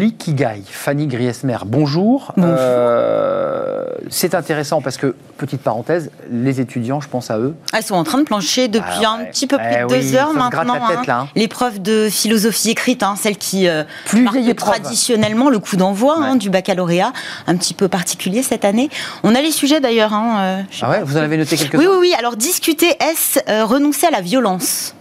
[0.00, 2.32] L'ikigai, Fanny Griesmer, bonjour.
[2.36, 2.54] Bonjour.
[2.54, 7.54] Euh, c'est intéressant parce que, petite parenthèse, les étudiants, je pense à eux.
[7.72, 10.00] Elles sont en train de plancher depuis Ah un petit peu plus Eh de oui,
[10.10, 10.74] deux heures maintenant.
[11.06, 11.28] là, hein.
[11.34, 16.36] L'épreuve de philosophie écrite, hein, celle qui euh, Plus marque traditionnellement le coup d'envoi hein,
[16.36, 17.14] du baccalauréat,
[17.46, 18.90] un petit peu particulier cette année.
[19.22, 20.12] On a les sujets d'ailleurs.
[20.12, 22.14] Hein, euh, Ah ouais, vous en avez noté quelques-uns Oui, oui, oui.
[22.18, 24.94] Alors, discuter, est-ce euh, renoncer à la violence?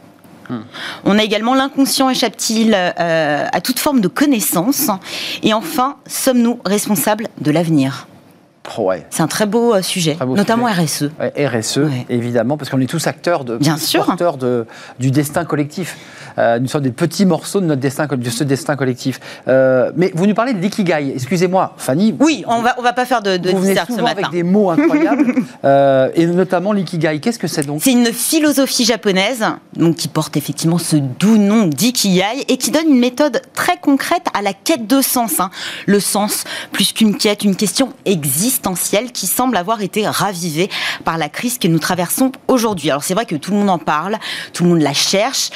[1.06, 4.90] On a également l'inconscient échappe-t-il euh, à toute forme de connaissance
[5.44, 8.08] Et enfin, sommes-nous responsables de l'avenir?
[8.78, 9.06] Oh, ouais.
[9.10, 10.84] C'est un très beau euh, sujet, Très beau notamment sujet.
[10.84, 11.12] RSE.
[11.20, 12.06] Ouais, RSE, Ouais.
[12.10, 14.06] évidemment, parce qu'on est tous acteurs, de, Bien sûr.
[14.06, 14.68] porteurs de,
[15.00, 15.98] du destin collectif.
[16.38, 19.20] Euh, nous sommes des petits morceaux de, notre destin, de ce destin collectif.
[19.48, 21.12] Euh, mais vous nous parlez de l'ikigai.
[21.16, 22.16] Excusez-moi, Fanny.
[22.20, 24.22] Oui, on va, on va pas faire de, de vous venez ce souvent matin.
[24.24, 25.34] avec des mots incroyables,
[25.66, 27.20] euh, et notamment l'ikigai.
[27.20, 27.82] Qu'est-ce que c'est donc?
[27.84, 32.90] C'est une philosophie japonaise donc qui porte effectivement ce doux nom d'ikigai et qui donne
[32.90, 35.40] une méthode très concrète à la quête de sens.
[35.40, 35.50] hein.
[35.86, 40.70] Le sens, plus qu'une quête, une question existentielle qui semble avoir été ravivée
[41.04, 42.90] par la crise que nous traversons aujourd'hui.
[42.90, 44.18] Alors c'est vrai que tout le monde en parle,
[44.54, 45.50] tout le monde la cherche.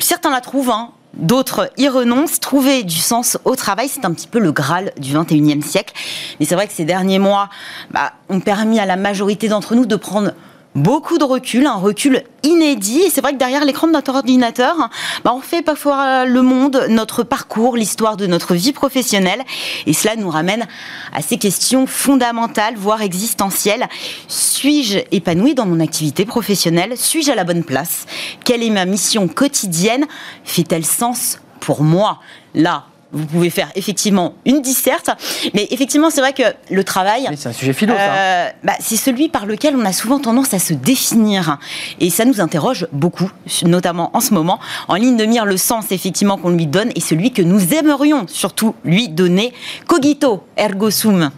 [0.00, 2.40] Certains la trouvent, hein, D'autres y renoncent.
[2.40, 5.94] Trouver du sens au travail, c'est un petit peu le Graal du 21e siècle.
[6.40, 7.50] Mais c'est vrai que ces derniers mois
[7.90, 10.32] bah, ont permis à la majorité d'entre nous de prendre
[10.74, 13.00] beaucoup de recul, un recul inédit.
[13.00, 14.90] Et c'est vrai que derrière l'écran de notre ordinateur,
[15.24, 19.42] bah, on fait parfois le monde, notre parcours, l'histoire de notre vie professionnelle.
[19.86, 20.66] Et cela nous ramène
[21.12, 23.88] à ces questions fondamentales, voire existentielles.
[24.28, 26.96] Suis-je épanoui dans mon activité professionnelle?
[26.96, 28.06] Suis-je à la bonne place?
[28.44, 30.06] Quelle est ma mission quotidienne?
[30.44, 32.20] Fait-elle sens pour moi?
[32.54, 35.10] Là, vous pouvez faire effectivement une disserte,
[35.54, 39.28] mais effectivement, c'est vrai que le travail, C'est un sujet philo, euh, bah, c'est celui
[39.28, 41.58] par lequel on a souvent tendance à se définir.
[42.00, 43.30] Et ça nous interroge beaucoup,
[43.64, 44.58] notamment en ce moment.
[44.88, 48.26] En ligne de mire, le sens effectivement qu'on lui donne et celui que nous aimerions
[48.28, 49.52] surtout lui donner.
[49.86, 51.30] Cogito, ergo sum.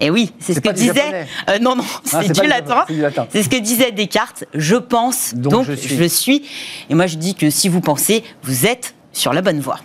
[0.00, 1.26] Et oui, c'est ce que disait.
[1.48, 2.84] Euh, non, non, Ah, c'est c'est pas du du latin.
[2.88, 3.26] c'est du latin.
[3.32, 4.44] C'est ce que disait Descartes.
[4.52, 5.96] Je pense, Donc donc, je suis.
[5.96, 6.42] je suis.
[6.90, 9.78] Et moi, je dis que si vous pensez, vous êtes sur la bonne voie.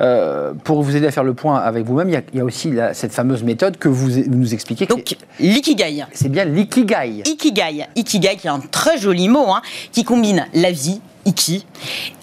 [0.00, 2.40] Euh, pour vous aider à faire le point avec vous-même, il y a- il y,
[2.42, 4.86] a aussi la- cette fameuse méthode que vous, vous nous expliquez.
[4.86, 6.04] que Donc, l'ikigai.
[6.12, 7.22] c'est bien l'ikigai.
[7.24, 7.86] Ikigai.
[7.96, 11.64] Ikigai, qui est un très joli mot, hein, qui combine la vie, iki,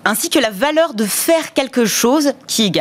[0.05, 2.71] ainsi que la valeur de faire quelque chose qui.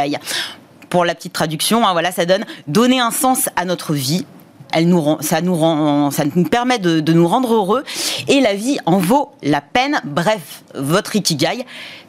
[0.90, 4.26] Pour la petite traduction, hein, voilà, ça donne donner un sens à notre vie,
[4.72, 7.84] elle nous rend, ça nous rend, ça nous permet de, de nous rendre heureux
[8.28, 10.00] et la vie en vaut la peine.
[10.04, 11.64] Bref, votre ikigai,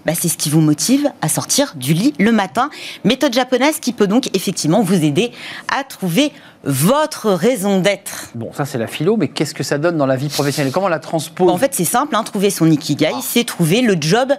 [0.05, 2.69] bah, c'est ce qui vous motive à sortir du lit le matin.
[3.03, 5.31] Méthode japonaise qui peut donc effectivement vous aider
[5.67, 6.31] à trouver
[6.65, 8.29] votre raison d'être.
[8.35, 10.71] Bon, ça c'est la philo, mais qu'est-ce que ça donne dans la vie professionnelle?
[10.71, 11.49] Comment on la transpose?
[11.49, 14.33] En fait, c'est simple, hein, trouver son ikigai, c'est trouver le job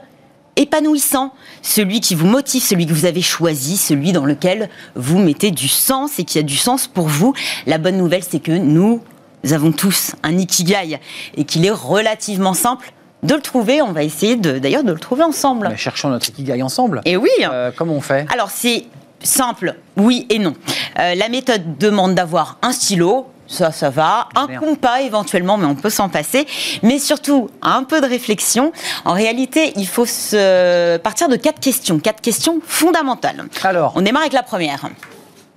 [0.57, 5.51] épanouissant, celui qui vous motive, celui que vous avez choisi, celui dans lequel vous mettez
[5.51, 7.35] du sens et qui a du sens pour vous.
[7.67, 9.03] La bonne nouvelle, c'est que nous
[9.51, 11.01] avons tous un ikigai
[11.37, 13.83] et qu'il est relativement simple de le trouver.
[13.83, 15.69] On va essayer d'ailleurs de, le trouver ensemble.
[15.71, 17.01] Mais cherchons notre ikigai ensemble.
[17.05, 17.31] Et oui.
[17.43, 18.27] Euh, comment on fait?
[18.33, 18.85] Alors c'est
[19.23, 20.55] simple, oui et non.
[20.99, 24.29] Euh, la méthode demande d'avoir un stylo, ça, ça va.
[24.35, 26.47] Un compas éventuellement, mais on peut s'en passer.
[26.83, 28.73] Mais surtout, un peu de réflexion.
[29.05, 33.45] En réalité, il faut se partir de quatre questions, quatre questions fondamentales.
[33.63, 34.89] Alors On démarre avec la première.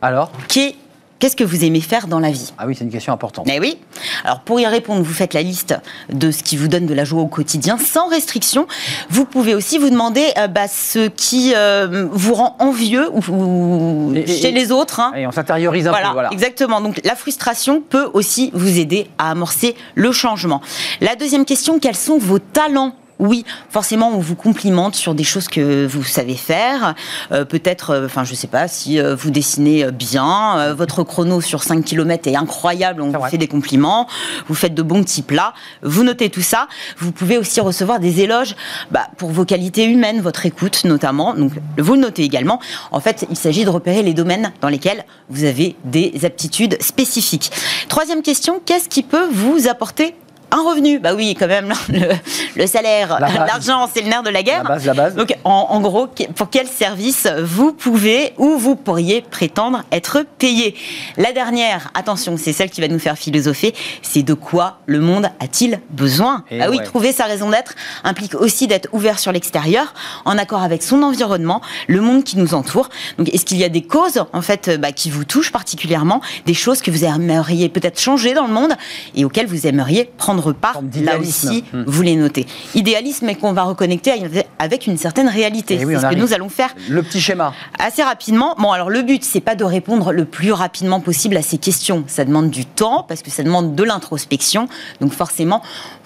[0.02, 0.76] Alors Qui est
[1.20, 2.54] Qu'est-ce que vous aimez faire dans la vie?
[2.58, 3.48] Ah oui, c'est une question importante.
[3.48, 3.80] Mais oui.
[4.24, 5.76] Alors pour y répondre, vous faites la liste
[6.10, 8.68] de ce qui vous donne de la joie au quotidien, sans restriction.
[9.10, 14.52] Vous pouvez aussi vous demander euh, bah, ce qui euh, vous rend envieux ou, chez
[14.52, 15.00] les autres.
[15.00, 15.14] Hein.
[15.16, 16.14] Et on s'intériorise un voilà, peu.
[16.14, 16.82] Voilà, exactement.
[16.82, 20.62] Donc la frustration peut aussi vous aider à amorcer le changement.
[21.02, 22.94] La deuxième question, quels sont vos talents?
[23.20, 26.94] Oui, forcément, on vous complimente sur des choses que vous savez faire.
[27.32, 31.64] Euh, peut-être, euh, enfin, je sais pas, si euh, vous dessinez bien, votre chrono sur
[31.64, 34.08] 5 km est incroyable, on vous fait des compliments,
[34.48, 36.68] vous faites de bons petits plats, vous notez tout ça.
[36.98, 38.56] Vous pouvez aussi recevoir des éloges
[38.92, 41.34] bah, pour vos qualités humaines, votre écoute notamment.
[41.34, 42.60] Donc, vous le notez également.
[42.92, 47.52] En fait, il s'agit de repérer les domaines dans lesquels vous avez des aptitudes spécifiques.
[47.90, 50.16] Troisième question, qu'est-ce qui peut vous apporter
[50.52, 51.74] un revenu, bah oui, quand même,
[52.56, 54.64] le, salaire, l'argent, c'est le nerf de la guerre.
[54.64, 55.16] La base, la base.
[55.16, 60.76] Donc, en, gros, pour quel service vous pouvez ou vous pourriez prétendre être payé?
[61.18, 65.30] La dernière, attention, c'est celle qui va nous faire philosopher, c'est de quoi le monde
[65.40, 66.44] a-t-il besoin?
[66.50, 66.84] Et Ah oui, ouais.
[66.84, 69.94] trouver sa raison d'être implique aussi d'être ouvert sur l'extérieur,
[70.26, 72.90] en accord avec son environnement, le monde qui nous entoure.
[73.18, 76.54] Donc, est-ce qu'il y a des causes, en fait, bah, qui vous touchent particulièrement, des
[76.54, 78.74] choses que vous aimeriez peut-être changer dans le monde
[79.16, 81.84] et auxquelles vous aimeriez prendre part Forme Là aussi, Hmm.
[81.88, 82.46] vous les notez.
[82.76, 84.14] Idéalisme et qu'on va reconnecter
[84.60, 85.78] avec une certaine réalité.
[85.82, 87.54] Eh oui, c'est ce que nous allons faire Le petit schéma.
[87.80, 88.56] assez rapidement.
[88.58, 92.04] Bon, alors le but, c'est pas de répondre le plus rapidement possible à ces questions.
[92.08, 94.68] Ça demande du temps parce que ça demande de l'introspection.
[95.02, 95.62] Donc forcément,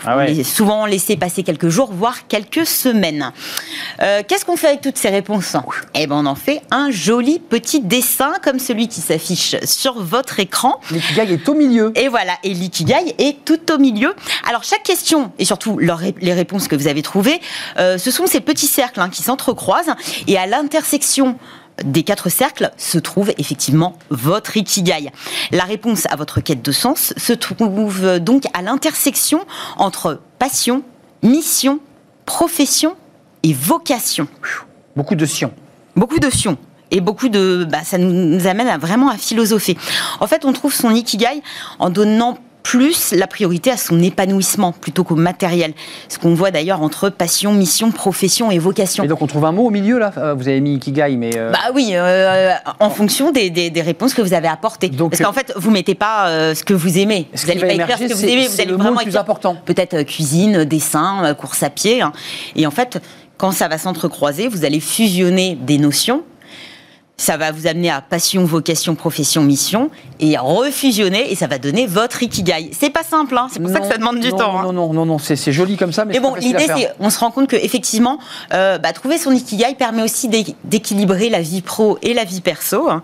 [0.05, 0.43] Ah ouais.
[0.43, 3.31] souvent laisser passer quelques jours, voire quelques semaines.
[4.01, 5.55] Euh, Qu'est-ce qu'on fait avec toutes ces réponses?
[5.95, 10.39] Eh ben, on en fait un joli petit dessin comme celui qui s'affiche sur votre
[10.39, 10.79] écran.
[10.91, 11.91] L'ikigai est au milieu.
[11.95, 14.13] Et voilà, et l'ikigai est tout au milieu.
[14.47, 17.39] Alors chaque question, et surtout leur les réponses que vous avez trouvées,
[17.77, 19.93] euh, ce sont ces petits cercles hein, qui s'entrecroisent,
[20.27, 21.37] et à l'intersection
[21.83, 25.09] des quatre cercles se trouve effectivement votre ikigai.
[25.51, 29.45] La réponse à votre quête de sens se trouve euh, donc à l'intersection
[29.77, 30.83] entre passion,
[31.23, 31.79] mission,
[32.25, 32.95] profession
[33.43, 34.27] et vocation
[34.95, 35.53] Beaucoup de sion.
[35.95, 36.57] beaucoup de sion
[36.91, 39.77] et beaucoup de bah, ça nous amène à vraiment à philosopher.
[40.19, 41.41] En fait, on trouve son ikigai
[41.79, 45.73] en donnant plus la priorité à son épanouissement plutôt qu'au matériel.
[46.09, 49.03] Ce qu'on voit d'ailleurs entre passion, mission, profession et vocation.
[49.03, 51.31] Et donc on trouve un mot au milieu là Euh, Vous avez mis ikigai, mais.
[51.37, 54.89] euh, Bah oui, euh, en fonction des, des- des réponses que vous avez apportées.
[54.89, 57.27] Donc, Parce qu'en fait, vous mettez pas euh, ce que vous aimez.
[57.33, 58.47] Vous n'allez pas écrire émerger, ce que vous aimez.
[58.47, 59.57] Vous c'est allez le mot vraiment le plus écrire important.
[59.65, 62.01] peut-être cuisine, dessin, course à pied.
[62.01, 62.11] hein.
[62.55, 63.01] Et en fait,
[63.37, 66.23] quand ça va s'entrecroiser, vous allez fusionner des notions.
[67.17, 71.85] Ça va vous amener à passion, vocation, profession, mission, et refusionner, et ça va donner
[71.85, 72.71] votre ikigai.
[72.77, 73.47] C'est pas simple, hein.
[73.51, 74.57] c'est pour ça que ça demande du non, temps.
[74.59, 74.63] hein.
[74.63, 77.19] Non, non, non, non, c'est joli comme ça, mais, Mais bon, l'idée, c'est, on se
[77.19, 78.17] rend compte que effectivement,
[78.53, 82.41] euh, bah, trouver son ikigai permet aussi d'é- d'équilibrer la vie pro et la vie
[82.41, 83.03] perso, hein.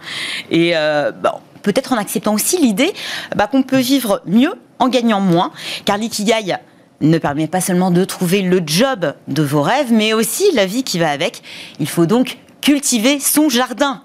[0.50, 1.30] et euh, bon,
[1.62, 2.92] peut-être en acceptant aussi l'idée
[3.36, 5.52] bah, qu'on peut vivre mieux en gagnant moins,
[5.86, 6.56] car l'ikigai
[7.02, 10.82] ne permet pas seulement de trouver le job de vos rêves, mais aussi la vie
[10.84, 11.44] qui va avec.
[11.80, 12.40] Il faut donc
[12.72, 14.02] cultiver son jardin.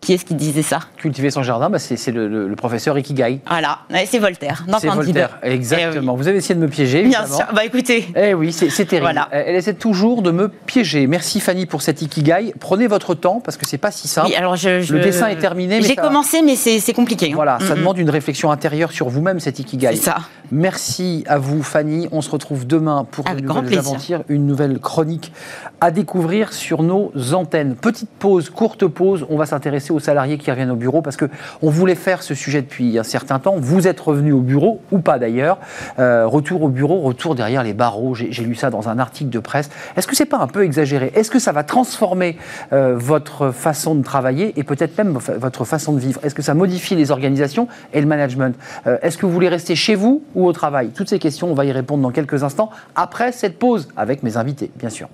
[0.00, 0.78] Qui est-ce qui disait ça?
[0.98, 3.40] Cultiver son jardin, bah, c'est le, le- le professeur Ikigai.
[3.48, 4.64] Voilà, c'est Voltaire.
[4.80, 4.86] C'est.
[4.86, 6.12] Voltaire, exactement.
[6.12, 6.16] Eh oui.
[6.18, 7.44] Vous avez essayé de me piéger, Bien sûr.
[7.52, 9.00] Bah écoutez, Eh oui, c'est terrible.
[9.06, 9.28] Voilà.
[9.32, 11.08] Elle essaie toujours de me piéger.
[11.08, 12.54] Merci Fanny pour cet Ikigai.
[12.60, 14.28] Prenez votre temps parce que c'est pas si simple.
[14.28, 17.30] oui, alors je, je- Le dessin est terminé, J'ai ça- commencé, mais c'est compliqué.
[17.32, 17.34] hein.
[17.34, 19.96] Voilà, ça demande une réflexion intérieure sur vous-même, cet Ikigai.
[19.96, 20.18] C'est ça.
[20.50, 22.08] Merci à vous, Fanny.
[22.10, 25.32] On se retrouve demain pour nouvelles aventures, une nouvelle chronique
[25.80, 27.74] à découvrir sur nos antennes.
[27.74, 29.26] Petite pause, courte pause.
[29.28, 31.26] On va s'intéresser aux salariés qui reviennent au bureau parce que
[31.60, 33.56] on voulait faire ce sujet depuis un certain temps.
[33.58, 35.58] Vous êtes revenu au bureau ou pas d'ailleurs?
[35.98, 38.14] Euh, retour au bureau, retour derrière les barreaux.
[38.14, 39.68] J'ai lu ça dans un article de presse.
[39.96, 41.12] Est-ce que c'est pas un peu exagéré?
[41.14, 42.38] Est-ce que ça va transformer
[42.72, 46.20] euh, votre façon de travailler et peut-être même votre façon de vivre?
[46.24, 48.56] Est-ce que ça modifie les organisations et le management?
[48.86, 51.54] Euh, Est-ce que vous voulez rester chez vous ou au travail Toutes ces questions, on
[51.54, 55.08] va y répondre dans quelques instants après cette pause avec mes invités, bien sûr.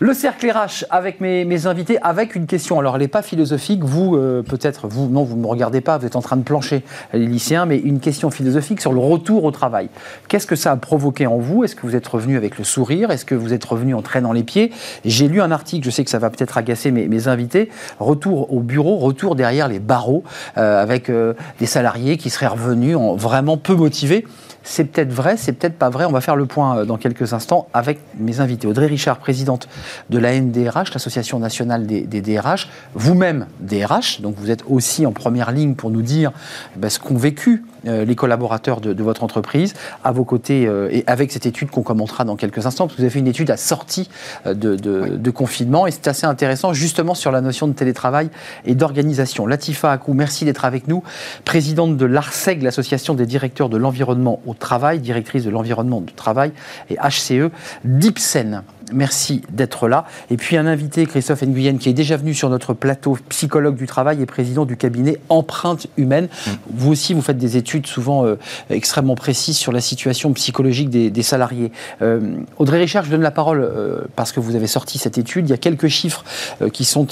[0.00, 2.80] Le cercle RH avec mes, invités, avec une question.
[2.80, 3.84] Alors, elle n'est pas philosophique.
[3.84, 6.42] Vous, euh, peut-être, vous, non, vous ne me regardez pas, vous êtes en train de
[6.42, 9.88] plancher, les lycéens, mais une question philosophique sur le retour au travail.
[10.26, 11.62] Qu'est-ce que ça a provoqué en vous?
[11.62, 13.12] Est-ce que vous êtes revenu avec le sourire?
[13.12, 14.72] Est-ce que vous êtes revenu en traînant les pieds?
[15.04, 17.70] J'ai lu un article, je sais que ça va peut-être agacer mes, invités.
[18.00, 20.24] Retour au bureau, retour derrière les barreaux,
[20.58, 24.26] euh, avec euh, des salariés qui seraient revenus en vraiment peu motivés.
[24.66, 26.06] C'est peut-être vrai, c'est peut-être pas vrai.
[26.06, 28.66] On va faire le point euh, dans quelques instants avec mes invités.
[28.66, 29.68] Audrey Richard, présidente
[30.08, 32.70] de la NDRH, l'Association nationale des, DRH.
[32.94, 36.32] Vous-même DRH, donc vous êtes aussi en première ligne pour nous dire
[36.74, 40.88] eh ben, ce qu'ont vécu euh, les collaborateurs de, votre entreprise à vos côtés euh,
[40.90, 43.26] et avec cette étude qu'on commentera dans quelques instants, parce que vous avez fait une
[43.26, 44.08] étude à sortie
[44.46, 48.30] de, confinement et c'est assez intéressant justement sur la notion de télétravail
[48.64, 49.46] et d'organisation.
[49.46, 51.02] Latifa Akou, merci d'être avec nous,
[51.44, 56.52] présidente de l'ARSEG, l'Association des directeurs de l'environnement au travail, directrice de l'environnement du travail,
[56.90, 57.50] et HCE
[57.84, 58.62] d'Ipsen.
[58.94, 60.04] Merci d'être là.
[60.30, 63.86] Et puis un invité, Christophe Nguyen, qui est déjà venu sur notre plateau, psychologue du
[63.86, 66.28] travail et président du cabinet Empreinte Humaine.
[66.46, 66.50] Mm.
[66.70, 68.38] Vous aussi, vous faites des études souvent euh,
[68.70, 71.72] extrêmement précises sur la situation psychologique des, salariés.
[72.02, 75.48] Euh, Audrey Richard, je donne la parole euh, parce que vous avez sorti cette étude.
[75.48, 76.24] Il y a quelques chiffres
[76.72, 77.08] qui sont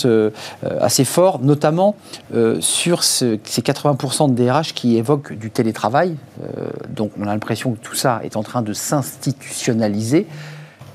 [0.81, 1.97] assez forts, notamment
[2.61, 6.17] sur ces 80% de DRH qui évoquent du télétravail.
[6.89, 10.27] donc on a l'impression que tout ça est en train de s'institutionnaliser.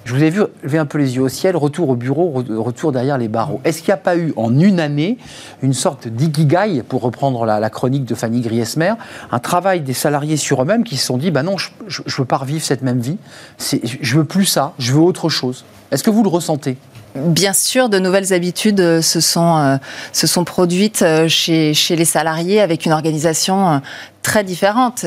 [0.08, 2.94] Je vous ai vu lever un peu les yeux au ciel, retour au bureau, retour
[2.94, 3.60] derrière les barreaux.
[3.66, 5.18] Est-ce qu'il n'y a pas eu en une année
[5.62, 8.94] une sorte d'ikigai, pour reprendre la, chronique de Fanny Griesmer,
[9.34, 12.24] un travail des salariés sur eux-mêmes qui se sont dit, bah non, je ne veux
[12.24, 13.18] pas revivre cette même vie,
[13.60, 15.66] je veux plus ça, je veux autre chose.
[15.92, 16.78] Est-ce que vous le ressentez?
[17.16, 19.76] Bien sûr, de nouvelles habitudes euh, se sont, euh,
[20.14, 23.82] se sont produites euh, chez les salariés avec une organisation
[24.22, 25.06] très différente.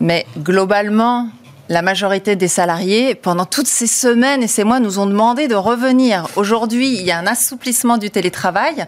[0.00, 1.28] Mais globalement,
[1.68, 5.54] la majorité des salariés, pendant toutes ces semaines et ces mois, nous ont demandé de
[5.54, 6.26] revenir.
[6.36, 8.86] Aujourd'hui, il y a un assouplissement du télétravail.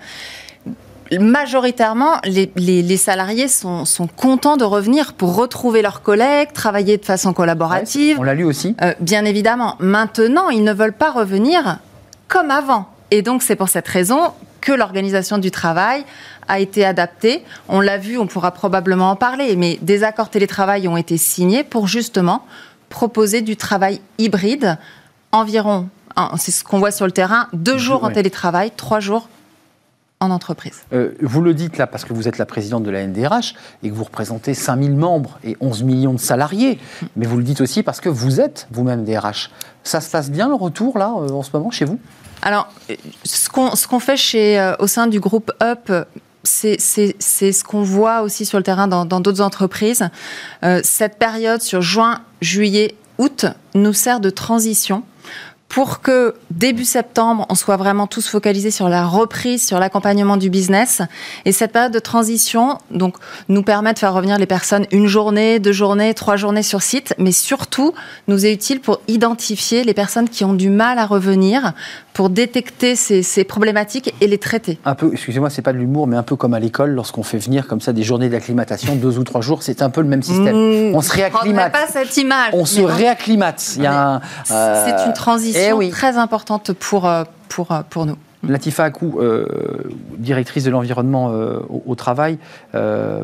[1.19, 3.85] Majoritairement, les, salariés sont,
[4.17, 8.17] contents de revenir pour retrouver leurs collègues, travailler de façon collaborative.
[8.19, 8.77] on l'a lu aussi.
[8.83, 9.77] Euh, bien évidemment.
[9.81, 11.79] Maintenant, ils ne veulent pas revenir
[12.29, 12.89] comme avant.
[13.11, 16.05] Et donc, c'est pour cette raison que l'organisation du travail
[16.47, 17.45] a été adaptée.
[17.69, 21.65] On l'a vu, on pourra probablement en parler, mais des accords télétravail ont été signés
[21.65, 22.45] pour justement
[22.91, 24.77] proposer du travail hybride,
[25.33, 25.89] environ,
[26.37, 29.29] c'est ce qu'on voit sur le terrain, deux jours en télétravail, trois jours
[30.23, 30.83] en entreprise.
[30.93, 33.89] Euh, vous le dites là parce que vous êtes la présidente de la NDRH et
[33.89, 36.79] que vous représentez 5000 membres et 11 millions de salariés,
[37.17, 39.51] mais vous le dites aussi parce que vous êtes vous-même DRH.
[39.83, 41.99] Ça se passe bien le retour là euh, en ce moment chez vous?
[42.43, 42.69] Alors,
[43.25, 45.91] ce qu'on fait chez, euh, au sein du groupe UP,
[46.43, 50.09] c'est ce qu'on voit aussi sur le terrain dans d'autres entreprises.
[50.63, 55.03] Euh, cette période sur juin, juillet, août nous sert de transition
[55.71, 60.51] pour que début septembre, on soit vraiment tous focalisés sur la reprise, sur l'accompagnement du
[60.51, 61.01] business.
[61.45, 63.17] Et cette période de transition, donc,
[63.49, 67.15] nous permet de faire revenir les personnes une journée, deux journées, trois journées sur site,
[67.19, 67.95] mais surtout
[68.27, 71.73] nous est utile pour identifier les personnes qui ont du mal à revenir,
[72.21, 74.79] pour détecter ces, problématiques et les traiter.
[74.85, 77.39] Un peu, excusez-moi, c'est pas de l'humour, mais un peu comme à l'école, lorsqu'on fait
[77.39, 80.23] venir comme ça des journées d'acclimatation, deux ou trois jours, c'est un peu le même
[80.23, 80.55] système.
[80.55, 81.73] Mmh, on se réacclimate.
[81.73, 82.51] pas cette image.
[82.53, 83.73] On se réacclimate.
[83.77, 88.05] Il y a euh, C'est une transition eh très importante pour, euh, pour, euh, pour
[88.05, 88.19] nous.
[88.47, 89.19] Latifa Akou,
[90.19, 91.33] directrice de l'environnement
[91.87, 92.37] au, travail,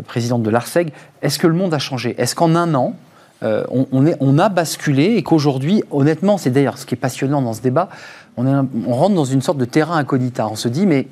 [0.06, 2.14] présidente de l'ARSEG, est-ce que le monde a changé?
[2.16, 2.96] Est-ce qu'en un an,
[3.42, 7.42] on, on, est, on, a basculé et qu'aujourd'hui, honnêtement, c'est d'ailleurs ce qui est passionnant
[7.42, 7.88] dans ce débat,
[8.36, 10.48] on, rentre dans une sorte de terrain incognita.
[10.48, 11.08] On se dit, mais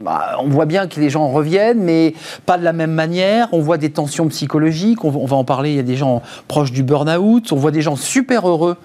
[0.00, 2.14] bah, on voit bien que les gens reviennent, mais
[2.46, 3.48] pas de la même manière.
[3.52, 5.04] On voit des tensions psychologiques.
[5.04, 5.70] On, va en parler.
[5.70, 7.52] Il y a des gens proches du burn-out.
[7.52, 8.76] On voit des gens super heureux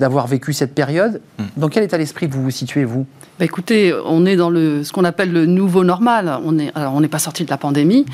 [0.00, 1.20] d'avoir vécu cette période.
[1.38, 1.44] Hmm.
[1.58, 3.06] Dans quel état d'esprit vous vous situez, vous?
[3.38, 6.38] Bah, Écoutez, on est dans le, ce qu'on appelle le nouveau normal.
[6.44, 8.06] On n'est on pas sorti de la pandémie.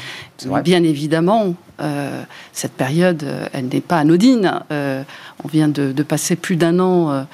[0.65, 4.61] Bien évidemment, euh, cette période, euh, elle n'est pas anodine.
[4.73, 5.03] Euh,
[5.45, 7.27] on vient de, passer plus d'un an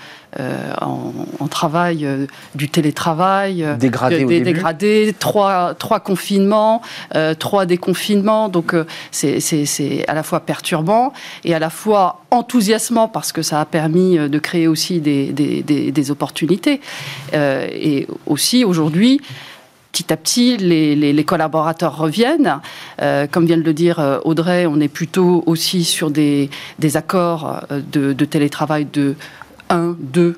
[0.81, 2.07] en, travail
[2.55, 6.83] du télétravail, dégradé, des, dégradé trois, trois confinements,
[7.39, 8.49] trois déconfinements.
[8.49, 8.75] Donc
[9.13, 11.13] c'est à la fois perturbant
[11.45, 15.63] et à la fois enthousiasmant parce que ça a permis de créer aussi des, des,
[15.63, 16.81] des opportunités.
[17.33, 19.21] et aussi aujourd'hui,
[19.95, 22.61] petit à petit, les, collaborateurs reviennent.
[23.01, 26.51] Euh, comme vient de le dire euh, Audrey, on est plutôt aussi sur des,
[26.95, 29.15] accords euh, de, de télétravail de
[29.71, 30.37] 1, 2,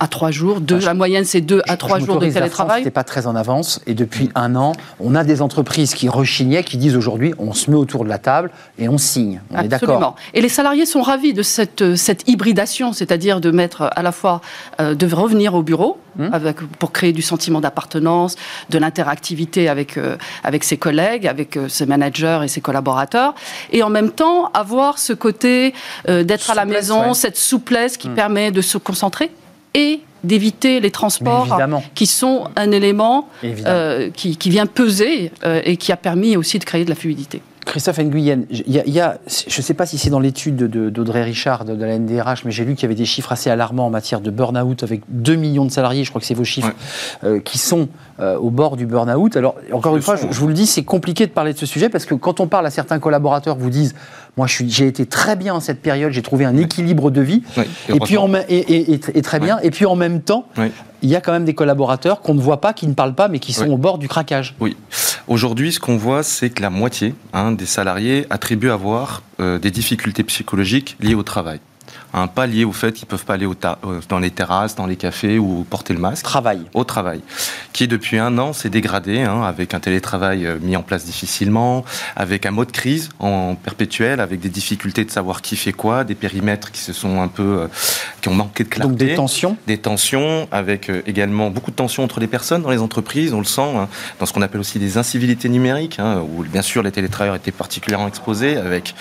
[0.00, 0.60] à trois jours.
[0.60, 2.80] Deux, la moyenne, c'est deux à trois jours de télétravail.
[2.80, 3.80] C'était pas très en avance.
[3.86, 7.70] Et depuis un an, on a des entreprises qui rechignaient, qui disent aujourd'hui, on se
[7.70, 9.40] met autour de la table et on signe.
[9.50, 10.16] On est d'accord.
[10.34, 14.40] Et les salariés sont ravis de cette, cette hybridation, c'est-à-dire de mettre à la fois,
[14.80, 16.30] euh, de revenir au bureau hum.
[16.32, 18.36] avec, pour créer du sentiment d'appartenance,
[18.70, 23.34] de l'interactivité avec, euh, avec ses collègues, avec euh, ses managers et ses collaborateurs,
[23.72, 25.74] et en même temps avoir ce côté
[26.06, 28.14] d'être à la maison, cette souplesse qui hum.
[28.14, 29.30] permet de se concentrer
[29.74, 31.58] et d'éviter les transports
[31.94, 36.64] qui sont un élément euh, qui, vient peser euh, et qui a permis aussi de
[36.64, 37.42] créer de la fluidité.
[37.66, 41.64] Christophe Nguyen, il y, a, je ne sais pas si c'est dans l'étude d'Audrey Richard
[41.64, 44.20] de, la NDRH, mais j'ai lu qu'il y avait des chiffres assez alarmants en matière
[44.20, 46.72] de burn-out avec 2 millions de salariés, je crois que c'est vos chiffres,
[47.24, 47.88] euh, qui sont
[48.18, 49.36] au bord du burn-out.
[49.36, 51.90] Alors, encore une fois, je, vous le dis, c'est compliqué de parler de ce sujet
[51.90, 53.94] parce que quand on parle à certains collaborateurs, vous disent
[54.36, 57.42] moi, j'ai été très bien en cette période, j'ai trouvé un équilibre de vie,
[57.88, 59.58] et, puis en, et, très bien.
[59.62, 60.46] Et puis en même temps,
[61.02, 63.28] il y a quand même des collaborateurs qu'on ne voit pas, qui ne parlent pas,
[63.28, 64.54] mais qui sont au bord du craquage.
[64.60, 64.76] Oui.
[65.28, 69.72] Aujourd'hui, ce qu'on voit, c'est que la moitié hein, des salariés attribuent avoir euh, des
[69.72, 71.58] difficultés psychologiques liées au travail
[72.12, 73.48] un pas lié au fait qu'ils peuvent pas aller
[74.08, 76.24] dans les terrasses, dans les cafés ou porter le masque.
[76.24, 76.62] Travail.
[76.74, 77.20] Au travail.
[77.76, 81.84] Qui depuis un an s'est dégradé, hein, avec un télétravail euh, mis en place difficilement,
[82.16, 86.14] avec un mode crise en perpétuel, avec des difficultés de savoir qui fait quoi, des
[86.14, 87.66] périmètres qui se sont un peu, euh,
[88.22, 88.88] qui ont manqué de clarté.
[88.88, 89.58] Donc des tensions.
[89.66, 93.34] Des tensions, avec euh, également beaucoup de tensions entre les personnes dans les entreprises.
[93.34, 93.88] On le sent hein,
[94.20, 97.52] dans ce qu'on appelle aussi des incivilités numériques, hein, où bien sûr les télétravailleurs étaient
[97.52, 98.94] particulièrement exposés, avec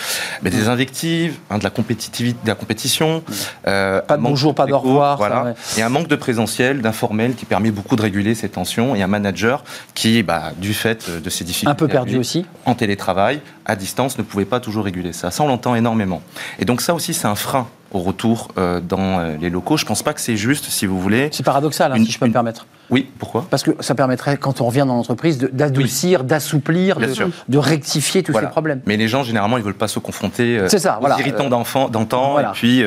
[0.44, 3.24] des invectives, de la compétitivité, de la compétition
[3.68, 5.18] euh, pas de bonjour, pas de revoir.
[5.18, 5.54] Voilà.
[5.78, 8.65] Et un manque de présentiel, d'informel qui permet beaucoup de réguler ces tensions.
[8.96, 9.64] Et un manager
[9.94, 11.72] qui, bah, du fait de ces difficultés.
[11.72, 12.46] Un peu perdu aussi.
[12.66, 15.32] En télétravail, à distance, ne pouvait pas toujours réguler ça.
[15.32, 16.22] Ça, on l'entend énormément.
[16.60, 19.78] Et donc, ça aussi, c'est un frein au retour euh, dans euh, les locaux.
[19.78, 21.30] Je ne pense pas que c'est juste, si vous voulez.
[21.32, 22.66] C'est paradoxal, hein, si je peux me permettre.
[22.92, 23.48] Oui, pourquoi?
[23.50, 28.46] Parce que ça permettrait, quand on revient dans l'entreprise, d'adoucir, d'assouplir, de, rectifier tous ces
[28.46, 28.82] problèmes.
[28.86, 31.90] Mais les gens, généralement, ils ne veulent pas se confronter euh, ça, aux irritants d'enfants,
[31.90, 32.40] d'antan.
[32.40, 32.84] Et puis,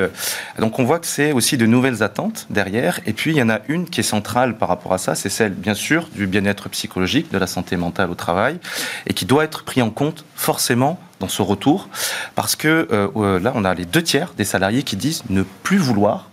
[0.58, 3.00] donc on voit que c'est aussi de nouvelles attentes derrière.
[3.06, 5.30] Et puis, il y en a une qui est centrale par rapport à ça, c'est
[5.30, 8.58] celle, bien sûr, du bien-être psychologique, de la santé mentale au travail,
[9.06, 11.88] et qui doit être pris en compte forcément dans ce retour,
[12.34, 15.42] parce que euh, euh, là, on a les deux tiers des salariés qui disent ne
[15.42, 16.28] plus vouloir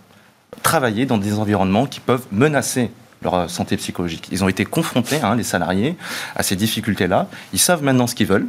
[0.62, 2.90] travailler dans des environnements qui peuvent menacer
[3.22, 4.28] leur euh, santé psychologique.
[4.30, 5.96] Ils ont été confrontés, hein, les salariés,
[6.34, 7.28] à ces difficultés-là.
[7.52, 8.48] Ils savent maintenant ce qu'ils veulent.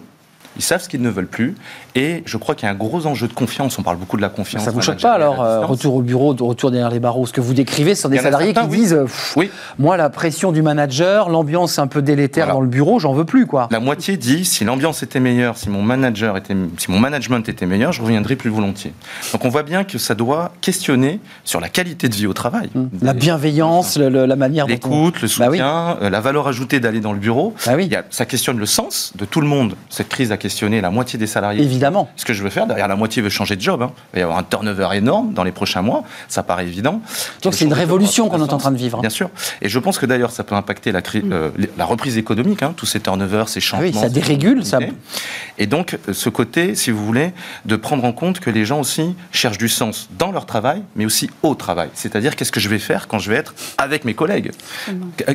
[0.57, 1.55] Ils savent ce qu'ils ne veulent plus.
[1.95, 3.77] Et je crois qu'il y a un gros enjeu de confiance.
[3.79, 4.63] On parle beaucoup de la confiance.
[4.63, 7.33] Ça ne vous choque pas alors, euh, retour au bureau, retour derrière les barreaux Ce
[7.33, 8.97] que vous décrivez, ce sont des salariés qui disent
[9.35, 9.49] oui.
[9.79, 13.45] Moi, la pression du manager, l'ambiance un peu délétère dans le bureau, j'en veux plus.
[13.45, 13.67] quoi.
[13.71, 17.65] La moitié dit si l'ambiance était meilleure, si mon, manager était, si mon management était
[17.65, 18.93] meilleur, je reviendrais plus volontiers.
[19.31, 22.69] Donc on voit bien que ça doit questionner sur la qualité de vie au travail.
[22.75, 22.89] Hum.
[23.01, 24.67] La bienveillance, la manière.
[24.67, 27.53] L'écoute, le bah soutien, euh, la valeur ajoutée d'aller dans le bureau.
[27.65, 27.73] Bah
[28.09, 29.75] ça questionne le sens de tout le monde.
[29.89, 30.37] Cette crise a
[30.81, 31.63] la moitié des salariés.
[31.63, 32.09] Évidemment.
[32.15, 33.81] Ce que je veux faire, derrière la moitié veut changer de job.
[33.81, 33.91] Hein.
[34.13, 37.01] Il va y avoir un turnover énorme dans les prochains mois, ça paraît évident.
[37.41, 38.99] Donc c'est une révolution qu'on est en train de vivre.
[39.01, 39.29] Bien sûr.
[39.61, 41.31] Et je pense que d'ailleurs, ça peut impacter la, mm.
[41.31, 43.87] euh, la reprise économique, hein, tous ces turnovers, ces changements.
[43.93, 44.65] Ah oui, ça dérégule.
[44.65, 44.79] Ça...
[45.57, 47.31] Et donc, euh, ce côté, si vous voulez,
[47.65, 51.05] de prendre en compte que les gens aussi cherchent du sens dans leur travail, mais
[51.05, 51.89] aussi au travail.
[51.93, 54.51] C'est-à-dire, qu'est-ce que je vais faire quand je vais être avec mes collègues?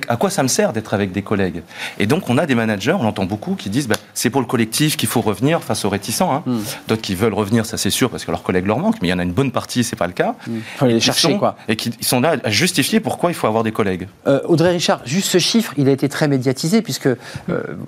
[0.08, 1.62] À quoi ça me sert d'être avec des collègues?
[1.98, 4.46] Et donc, on a des managers, on entend beaucoup, qui disent bah, c'est pour le
[4.46, 6.32] collectif qu'il faut revenir face aux réticents.
[6.32, 6.42] Hein.
[6.46, 6.58] Mm.
[6.86, 9.10] D'autres qui veulent revenir, ça c'est sûr, parce que leurs collègues leur manquent, mais il
[9.10, 10.36] y en a une bonne partie, c'est pas le cas.
[10.46, 11.56] Il faut aller les chercher, quoi.
[11.66, 14.06] Et qui sont là à justifier pourquoi il faut avoir des collègues.
[14.28, 17.16] Euh, Audrey Richard, juste ce chiffre, il a été très médiatisé, puisque euh,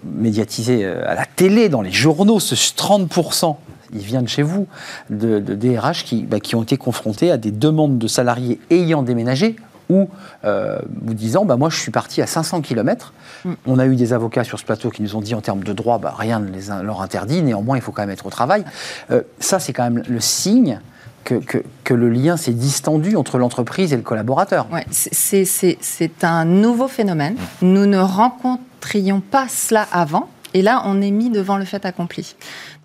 [0.05, 3.55] médiatisé euh, à la télé, dans les journaux, ce 30%
[3.93, 4.67] il vient de chez vous,
[5.09, 9.55] de, DRH qui, bah, qui ont été confrontés à des demandes de salariés ayant déménagé
[9.91, 10.09] ou
[10.45, 13.13] euh, vous disant bah, moi je suis parti à 500 km.
[13.45, 13.53] Mm.
[13.67, 15.73] On a eu des avocats sur ce plateau qui nous ont dit en termes de
[15.73, 18.65] droit, bah, rien ne les, leur interdit, néanmoins il faut quand même être au travail.
[19.11, 20.81] Euh, ça c'est quand même le signe
[21.25, 21.41] que,
[21.85, 24.67] que, le lien s'est distendu entre l'entreprise et le collaborateur.
[24.71, 27.37] Ouais, c'est un nouveau phénomène.
[27.63, 30.29] Nous ne rencontrions pas cela avant.
[30.53, 32.37] et là, on est mis devant le fait accompli.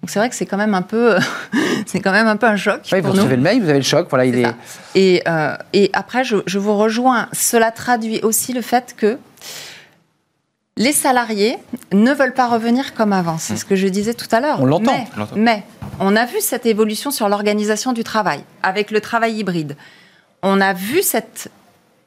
[0.02, 1.18] Donc c'est vrai que c'est quand même un peu,
[1.86, 2.82] c'est quand même un peu un choc.
[2.91, 4.47] Oui, vous recevez le mail, vous avez le choc, voilà, il est.
[4.95, 7.28] Et, euh, et après, je, je, vous rejoins.
[7.34, 9.18] Cela traduit aussi le fait que
[10.80, 11.58] les salariés
[11.91, 13.38] ne veulent pas revenir comme avant.
[13.38, 14.62] C'est ce que je disais tout à l'heure.
[14.62, 15.06] On l'entend.
[15.36, 15.64] Mais,
[16.00, 19.76] on a vu cette évolution sur l'organisation du travail, avec le travail hybride.
[20.41, 21.52] On a vu cette,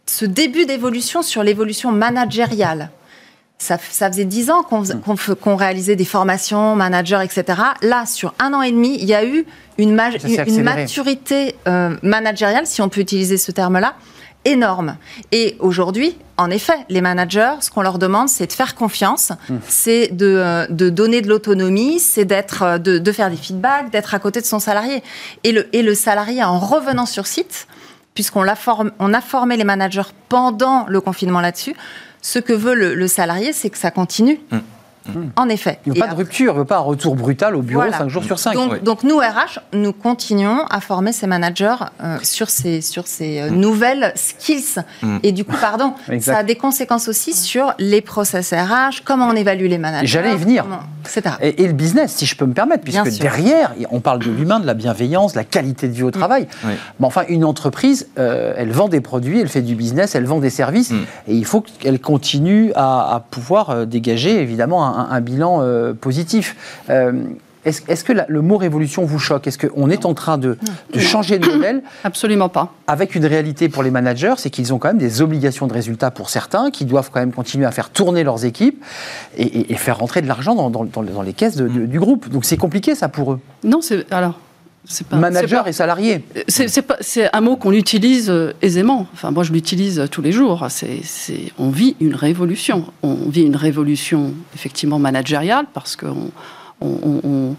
[0.06, 2.90] ce début d'évolution sur l'évolution managériale.
[3.62, 7.60] Ça, faisait dix ans qu'on réalisait des formations, managers, etc.
[7.82, 9.46] Là, sur un an et demi, il y a eu
[9.78, 9.98] une,
[10.46, 13.94] une maturité euh, managériale, si on peut utiliser ce terme-là,
[14.44, 14.96] énorme.
[15.30, 19.54] Et aujourd'hui, en effet, les managers, ce qu'on leur demande, c'est de faire confiance, mmh.
[19.68, 24.18] c'est de, de, donner de l'autonomie, c'est d'être, de, de, faire des feedbacks, d'être à
[24.18, 25.02] côté de son salarié.
[25.44, 27.68] Et le, et le salarié, en revenant sur site,
[28.14, 28.44] puisqu'on
[28.98, 31.74] on a formé les managers pendant le confinement là-dessus,
[32.22, 34.40] ce que veut le, salarié, c'est que ça continue.
[34.50, 34.58] Mmh.
[35.06, 35.20] Mmh.
[35.36, 35.78] En effet.
[35.86, 37.82] Il ne veut pas de rupture, il ne veut pas un retour brutal au bureau
[37.90, 38.82] 5 jours sur 5.
[38.82, 43.50] Donc, nous, RH, nous continuons à former ces managers euh, sur ces, sur ces euh,
[43.50, 43.54] mmh.
[43.56, 44.82] nouvelles skills.
[45.02, 45.18] Mmh.
[45.22, 49.34] Et du coup, pardon, ça a des conséquences aussi sur les process RH, comment on
[49.34, 50.06] évalue les managers.
[50.06, 50.64] J'allais y venir.
[51.40, 54.66] Et, le business, si je peux me permettre, puisque derrière, on parle de l'humain, de
[54.66, 56.46] la bienveillance, de la qualité de vie au travail.
[56.64, 60.38] Mais enfin, une entreprise, euh, elle vend des produits, elle fait du business, elle vend
[60.38, 60.92] des services.
[61.26, 66.56] Et il faut qu'elle continue à, à pouvoir dégager, évidemment, un un, bilan euh, positif.
[66.90, 67.24] Euh,
[67.64, 69.46] est-ce que le mot révolution vous choque?
[69.46, 70.58] Est-ce qu'on est en train de,
[70.98, 72.72] changer de modèle Absolument pas.
[72.88, 76.10] Avec une réalité pour les managers, c'est qu'ils ont quand même des obligations de résultats
[76.10, 78.82] pour certains, qui doivent quand même continuer à faire tourner leurs équipes
[79.38, 82.28] et, faire rentrer de l'argent dans, les caisses du groupe.
[82.28, 83.40] Donc c'est compliqué ça pour eux.
[83.62, 84.40] Non, c'est alors
[85.08, 86.24] pas, Manager et salarié.
[86.48, 89.06] C'est un mot qu'on utilise euh, aisément.
[89.12, 90.66] Enfin, moi, je l'utilise tous les jours.
[90.68, 91.02] C'est
[91.58, 92.86] on vit une révolution.
[93.02, 96.30] On vit une révolution effectivement managériale parce qu'on
[96.80, 97.56] on,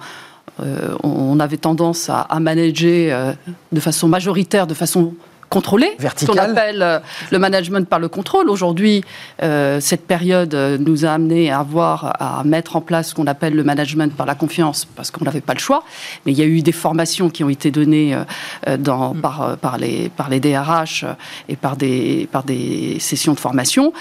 [0.61, 3.33] euh, on, avait tendance à, à manager euh,
[3.71, 5.13] de façon majoritaire, de façon
[5.53, 6.99] contrôlé, ce qu'on appelle euh,
[7.31, 8.49] le management par le contrôle.
[8.49, 9.03] Aujourd'hui,
[9.43, 13.27] euh, cette période euh, nous a amené à avoir, à mettre en place ce qu'on
[13.27, 15.83] appelle le management par la confiance, parce qu'on n'avait pas le choix.
[16.25, 18.17] Mais il y a eu des formations qui ont été données
[18.79, 19.21] dans, mm.
[19.21, 21.05] par, par, les, par les DRH
[21.47, 23.93] et par des, par des sessions de formation.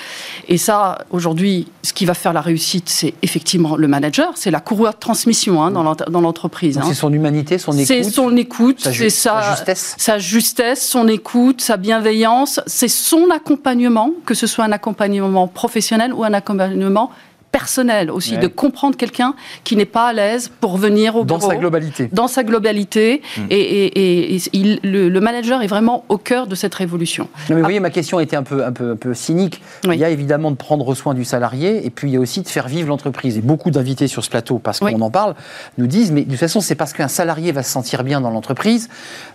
[0.49, 4.61] Et ça, aujourd'hui, ce qui va faire la réussite, c'est effectivement le manager, c'est la
[4.61, 6.79] courroie de transmission hein, dans l'entreprise.
[6.79, 6.85] Hein.
[6.87, 7.87] C'est son humanité, son écoute.
[7.87, 9.95] C'est son écoute, c'est sa, justesse.
[9.99, 16.13] sa justesse, son écoute sa bienveillance, c'est son accompagnement, que ce soit un accompagnement professionnel
[16.13, 17.11] ou un accompagnement
[17.53, 21.39] personnel aussi, de comprendre quelqu'un qui n'est pas à l'aise pour venir au bureau.
[21.39, 22.09] Dans sa globalité.
[22.11, 23.23] Dans sa globalité.
[23.37, 23.47] Hmm.
[23.51, 27.29] Et, il, le, manager est vraiment au cœur de cette révolution.
[27.49, 29.63] Non, mais vous voyez, ma question était un peu, un peu, un peu cynique.
[29.85, 32.41] Il y a évidemment de prendre soin du salarié, et puis il y a aussi
[32.41, 33.37] de faire vivre l'entreprise.
[33.37, 35.35] Et beaucoup d'invités sur ce plateau, parce qu'on en parle,
[35.77, 38.31] nous disent, mais de toute façon, c'est parce qu'un salarié va se sentir bien dans
[38.31, 38.89] l'entreprise,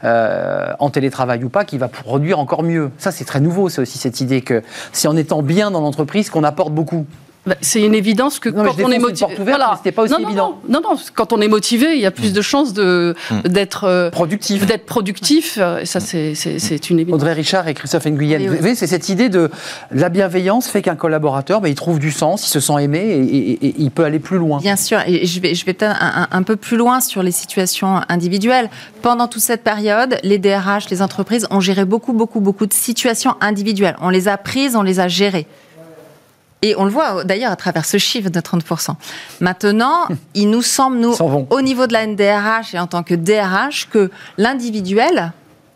[0.04, 2.90] euh, en télétravail ou pas, qu'il va produire encore mieux.
[2.98, 6.30] Ça, c'est très nouveau, c'est aussi cette idée que c'est en étant bien dans l'entreprise
[6.32, 7.06] qu'on apporte beaucoup.
[7.48, 9.80] Bah, c'est une évidence que quand on est motivé, voilà.
[9.96, 10.60] pas aussi non, évident.
[10.68, 13.48] Non, non, quand on est motivé, il y a plus de chances de mmh.
[13.48, 14.66] d'être euh, productif.
[14.66, 15.58] D'être productif.
[15.82, 17.16] Et ça, c'est une évidence.
[17.16, 18.40] Audrey Richard et Christophe Nguyen.
[18.50, 19.50] Vous voyez, c'est cette idée de
[19.92, 23.76] la bienveillance fait qu'un collaborateur, bah, il trouve du sens, il se sent aimé et,
[23.78, 24.60] il peut aller plus loin.
[24.60, 25.00] Bien sûr.
[25.08, 28.70] Et je vais, je vais peut-être un, un, peu plus loin sur les situations individuelles.
[29.02, 33.36] Pendant toute cette période, les DRH, les entreprises ont géré beaucoup, beaucoup, beaucoup de situations
[33.40, 33.96] individuelles.
[34.02, 35.48] On les a prises, on les a gérées.
[36.62, 38.94] Et on le voit d'ailleurs à travers ce chiffre de 30%.
[39.42, 41.14] Maintenant, il nous semble, nous,
[41.50, 45.34] au niveau de la NDRH et en tant que DRH, que l'individuel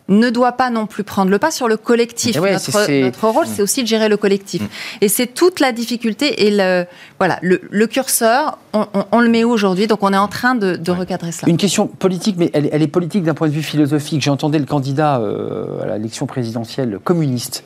[0.08, 2.36] ne doit pas non plus prendre le pas sur le collectif.
[2.36, 4.62] Eh notre, rôle, c'est aussi de gérer le collectif.
[4.62, 4.68] Mm.
[5.00, 6.84] Et c'est toute la difficulté et le,
[7.18, 9.86] voilà, le, curseur, on, le met où aujourd'hui?
[9.86, 11.48] Donc on est en train de, recadrer cela.
[11.48, 14.22] Une question politique, mais elle, est politique d'un point de vue philosophique.
[14.22, 17.64] J'ai entendu le candidat euh, à l'élection présidentielle communiste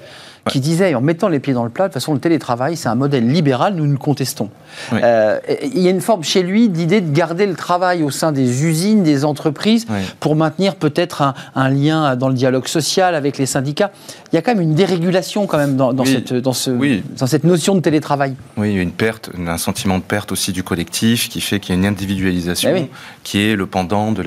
[0.51, 2.89] qui disait, en mettant les pieds dans le plat, de toute façon, le télétravail, c'est
[2.89, 4.51] un modèle libéral, nous nous contestons.
[4.93, 8.33] Euh, il y a une forme chez lui d'idée de garder le travail au sein
[8.33, 9.87] des usines, des entreprises,
[10.21, 13.91] pour maintenir peut-être un, lien dans le dialogue social avec les syndicats.
[14.33, 16.71] Il y a quand même une dérégulation quand même dans, cette, dans, ce,
[17.19, 18.37] dans cette notion de télétravail.
[18.57, 21.59] Oui, il y a une perte, un sentiment de perte aussi du collectif qui fait
[21.59, 22.91] qu'il y a une individualisation eh
[23.25, 24.23] qui est le pendant de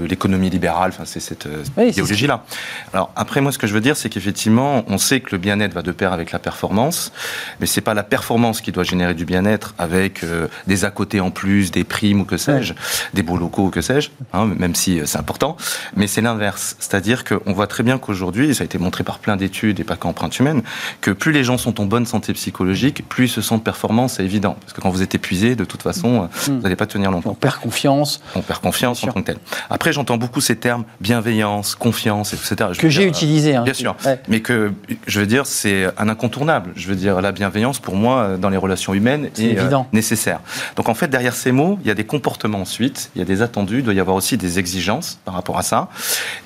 [0.00, 0.90] l'économie libérale.
[0.92, 2.44] Enfin, c'est cette euh, idéologie-là.
[2.92, 5.59] Alors après, moi, ce que je veux dire, c'est qu'effectivement, on sait que le bien
[5.60, 7.12] bien-être va de pair avec la performance,
[7.60, 11.20] mais c'est pas la performance qui doit générer du bien-être avec euh, des à côté
[11.20, 12.72] en plus, des primes ou que sais-je,
[13.12, 15.56] des beaux locaux ou que sais-je, hein, même si c'est important,
[15.94, 16.76] mais c'est l'inverse.
[16.78, 19.96] C'est-à-dire qu'on voit très bien qu'aujourd'hui, ça a été montré par plein d'études et pas
[19.96, 20.62] qu'empreinte humaine,
[21.00, 24.24] que plus les gens sont en bonne santé psychologique, plus ils se sentent performants, c'est
[24.24, 24.56] évident.
[24.60, 26.28] Parce que quand vous êtes épuisé, de toute façon, mm.
[26.46, 27.30] vous n'allez pas tenir longtemps.
[27.30, 28.22] On perd confiance.
[28.34, 29.36] On perd confiance en tant que tel.
[29.68, 32.70] Après, j'entends beaucoup ces termes bienveillance, confiance, etc.
[32.78, 33.54] que j'ai utilisé.
[33.54, 33.96] Hein, bien sûr.
[34.28, 34.72] Mais que,
[35.06, 36.72] je veux dire, c'est un incontournable.
[36.76, 40.40] Je veux dire, la bienveillance, pour moi, dans les relations humaines, est, euh, nécessaire.
[40.76, 43.24] Donc, en fait, derrière ces mots, il y a des comportements ensuite, il y a
[43.24, 45.88] des attendus, il doit y avoir aussi des exigences par rapport à ça.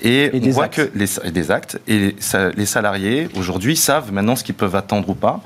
[0.01, 1.79] Et, on voit que les, des actes.
[1.87, 2.15] Et
[2.55, 5.41] les salariés, aujourd'hui, savent maintenant ce qu'ils peuvent attendre ou pas.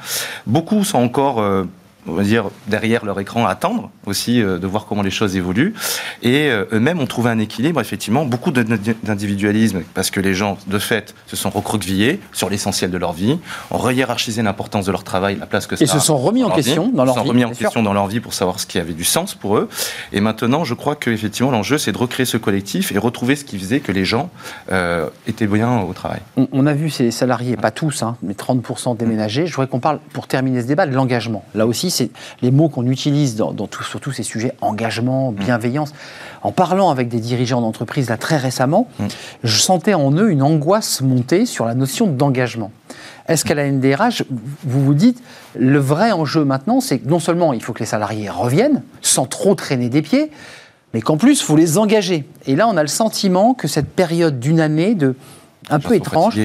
[0.48, 1.66] Beaucoup sont encore euh,
[2.10, 5.36] on va dire, derrière leur écran à attendre aussi euh, de voir comment les choses
[5.36, 5.74] évoluent.
[6.24, 10.80] Et euh, eux-mêmes ont trouvé un équilibre, effectivement, beaucoup d'individualisme, parce que les gens, de
[10.80, 13.38] fait, se sont recroquevillés sur l'essentiel de leur vie,
[13.72, 16.50] ont re-hiérarchisé l'importance de leur travail, la place que ça Et se sont remis en
[16.50, 17.20] question dans leur vie.
[17.20, 19.36] Se sont remis en question dans leur vie pour savoir ce qui avait du sens
[19.36, 19.70] pour eux.
[20.12, 23.58] Et maintenant, je crois qu'effectivement, l'enjeu, c'est de recréer ce collectif et retrouver ce qui
[23.60, 24.30] faisait que les gens
[24.72, 26.20] euh, étaient bien au travail.
[26.52, 29.48] On, a vu ces salariés, pas tous, hein, mais 30% déménagés.
[29.48, 31.44] Je voudrais qu'on parle, pour terminer ce débat, de l'engagement.
[31.56, 35.36] Là aussi, c'est les mots qu'on utilise dans, tout, sur tous ces sujets, engagement, mm.
[35.36, 35.94] bienveillance.
[36.42, 39.06] En parlant avec des dirigeants d'entreprise là très récemment, mm.
[39.44, 42.72] je sentais en eux une angoisse monter sur la notion d'engagement.
[43.28, 44.24] Est-ce qu'à la NDRH,
[44.64, 45.22] vous vous dites,
[45.56, 49.26] le vrai enjeu maintenant, c'est que non seulement il faut que les salariés reviennent, sans
[49.26, 50.32] trop traîner des pieds,
[50.94, 52.28] mais qu'en plus, il faut les engager.
[52.48, 55.16] Et là, on a le sentiment que cette période d'une année de
[55.70, 56.38] un peu étrange,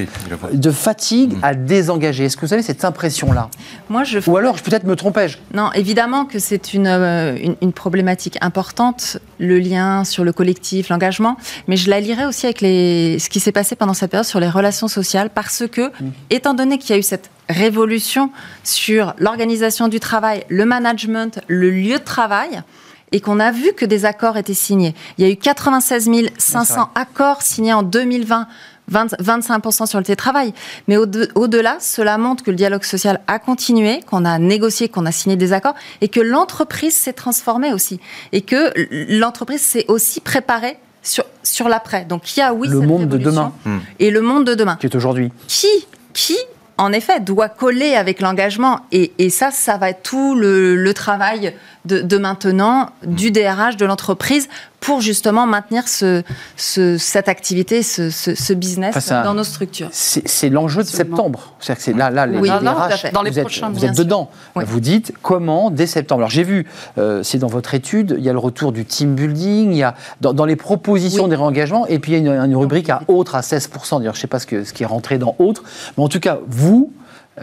[0.51, 1.43] de fatigue mm.
[1.43, 2.25] à désengager.
[2.25, 3.49] Est-ce que vous avez cette impression-là
[3.89, 4.19] Moi, je.
[4.29, 9.59] Ou alors, peut-être me trompais-je Non, évidemment que c'est une, euh, une, problématique importante, le
[9.59, 11.37] lien sur le collectif, l'engagement.
[11.67, 14.39] Mais je la lirai aussi avec les, ce qui s'est passé pendant cette période sur
[14.39, 16.11] les relations sociales, parce que, mm.
[16.29, 18.31] étant donné qu'il y a eu cette révolution
[18.63, 22.63] sur l'organisation du travail, le management, le lieu de travail,
[23.11, 24.93] et qu'on a vu que des accords étaient signés.
[25.17, 28.47] Il y a eu 96 500 accords signés en 2020
[28.91, 30.53] 25% sur le télétravail.
[30.87, 35.11] Mais au-delà, cela montre que le dialogue social a continué, qu'on a négocié, qu'on a
[35.11, 37.99] signé des accords et que l'entreprise s'est transformée aussi.
[38.31, 38.73] Et que
[39.17, 42.05] l'entreprise s'est aussi préparée sur, sur l'après.
[42.05, 43.53] Donc il y a, oui, le monde de demain.
[43.99, 44.77] Et le monde de demain.
[44.79, 45.31] Qui est aujourd'hui.
[45.47, 46.37] Qui, qui
[46.77, 48.81] en effet, doit coller avec l'engagement.
[48.91, 51.53] Et, et, ça, ça va être tout le, le travail
[51.85, 54.47] de, de, maintenant du DRH, de l'entreprise,
[54.79, 56.21] pour justement maintenir ce,
[56.57, 59.89] ce, cette activité, ce, ce, business dans nos structures.
[59.91, 61.55] C'est l'enjeu de septembre.
[61.59, 64.29] C'est-à-dire que c'est là, là, les, DRH, dans les vous, êtes, vous êtes dedans.
[64.55, 66.21] Vous dites comment dès septembre?
[66.21, 66.67] Alors j'ai vu,
[66.99, 69.83] euh, c'est dans votre étude, il y a le retour du team building, il y
[69.83, 72.89] a dans, dans les propositions des réengagements, et puis il y a une, une rubrique
[72.89, 73.97] à autres à 16%.
[73.97, 75.63] D'ailleurs, je ne sais pas ce, que, ce qui est rentré dans autres,
[75.97, 76.91] mais en tout cas, vous,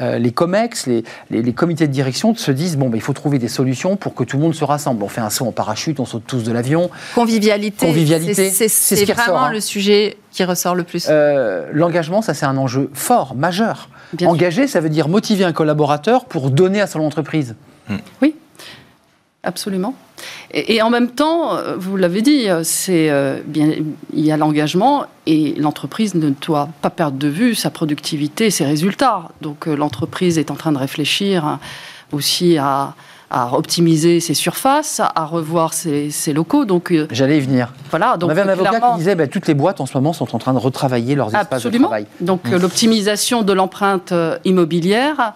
[0.01, 3.49] euh, les COMEX, les, comités de direction se disent bon, ben, il faut trouver des
[3.49, 5.03] solutions pour que tout le monde se rassemble.
[5.03, 6.91] On fait un saut en parachute, on saute tous de l'avion.
[7.15, 7.87] Convivialité.
[7.87, 8.51] Convivialité.
[8.51, 9.53] C'est vraiment hein.
[9.53, 11.07] le sujet qui ressort le plus.
[11.11, 13.89] Euh, l'engagement, ça c'est un enjeu fort, majeur.
[14.23, 17.55] Engager, ça veut dire motiver un collaborateur pour donner à son entreprise.
[18.23, 18.35] Oui,
[19.43, 19.95] absolument.
[20.53, 23.71] Et, en même temps, euh, vous l'avez dit, euh, c'est euh, bien,
[24.13, 28.65] il y a l'engagement et l'entreprise ne doit pas perdre de vue sa productivité, ses
[28.65, 29.29] résultats.
[29.41, 31.59] Donc l'entreprise est en train de réfléchir
[32.13, 32.95] aussi à,
[33.53, 36.67] optimiser ses surfaces, à revoir ses, locaux.
[36.67, 37.73] Donc j'allais y venir.
[37.89, 38.19] Voilà.
[38.19, 40.37] Donc, On avait un avocat qui disait ben, toutes les boîtes en ce moment sont
[40.37, 42.07] en train de retravailler leurs espaces de travail.
[42.21, 42.57] Donc mmh.
[42.57, 44.13] l'optimisation de l'empreinte
[44.45, 45.33] immobilière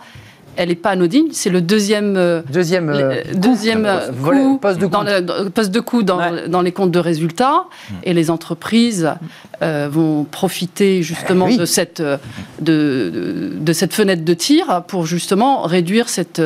[0.57, 1.29] elle n'est pas anodine.
[1.33, 6.03] C'est le deuxième, euh, deuxième, euh, deuxième euh, poste de, dans le, poste de coût
[6.03, 7.65] dans, dans, les comptes de résultats.
[8.03, 9.11] Et les entreprises
[9.61, 12.03] vont profiter justement eh de, cette,
[12.61, 16.43] de, de, cette fenêtre de tir pour justement réduire cette,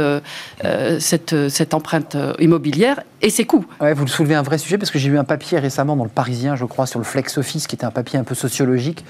[0.98, 3.64] cette, cette empreinte immobilière et ses coûts.
[3.80, 6.10] Ouais, vous soulevez un vrai sujet parce que j'ai lu un papier récemment dans le
[6.10, 9.04] Parisien, je crois, sur le flex office, qui était un papier un peu sociologique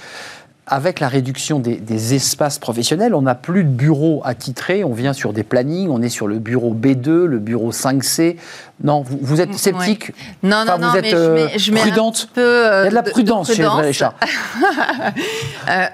[0.71, 5.33] avec la réduction des, espaces professionnels, on n'a plus de bureaux attitrés, on vient sur
[5.33, 8.37] des plannings, on est sur le bureau B2, le bureau 5C.
[8.83, 10.13] Non, vous, êtes sceptique?
[10.45, 12.91] Non, non, non, vous êtes mais je mets, prudente un peu, euh, Il y a
[12.91, 14.15] de la prudence, chez Richard.
[15.69, 15.87] euh,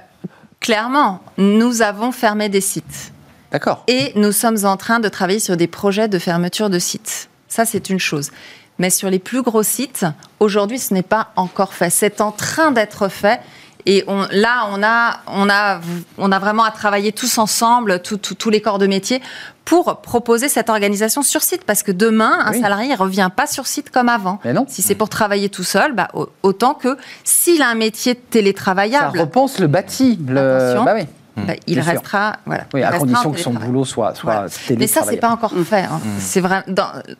[0.60, 3.12] clairement, nous avons fermé des sites.
[3.50, 3.82] D'accord.
[3.88, 7.30] Et nous sommes en train de travailler sur des projets de fermeture de sites.
[7.48, 8.30] Ça, c'est une chose.
[8.78, 10.04] Mais sur les plus gros sites,
[10.38, 11.88] aujourd'hui, ce n'est pas encore fait.
[11.88, 13.40] C'est en train d'être fait.
[13.86, 15.80] Et on, là, on a, on, a,
[16.18, 19.22] on a vraiment à travailler tous ensemble, tous les corps de métier,
[19.64, 21.64] pour proposer cette organisation sur site.
[21.64, 24.40] Parce que demain, un salarié ne revient pas sur site comme avant.
[24.44, 24.66] Mais non.
[24.68, 26.08] Si c'est pour travailler tout seul, bah,
[26.42, 29.16] autant que s'il a un métier télétravaillable.
[29.16, 30.18] Ça repense le bâti.
[30.26, 30.84] Le...
[30.84, 30.94] Bah
[31.36, 32.36] bah, il restera.
[32.46, 35.82] Voilà, oui, à condition que son boulot soit, soit Mais ça, c'est pas encore fait.
[35.82, 36.00] Hein.
[36.18, 36.64] C'est vrai.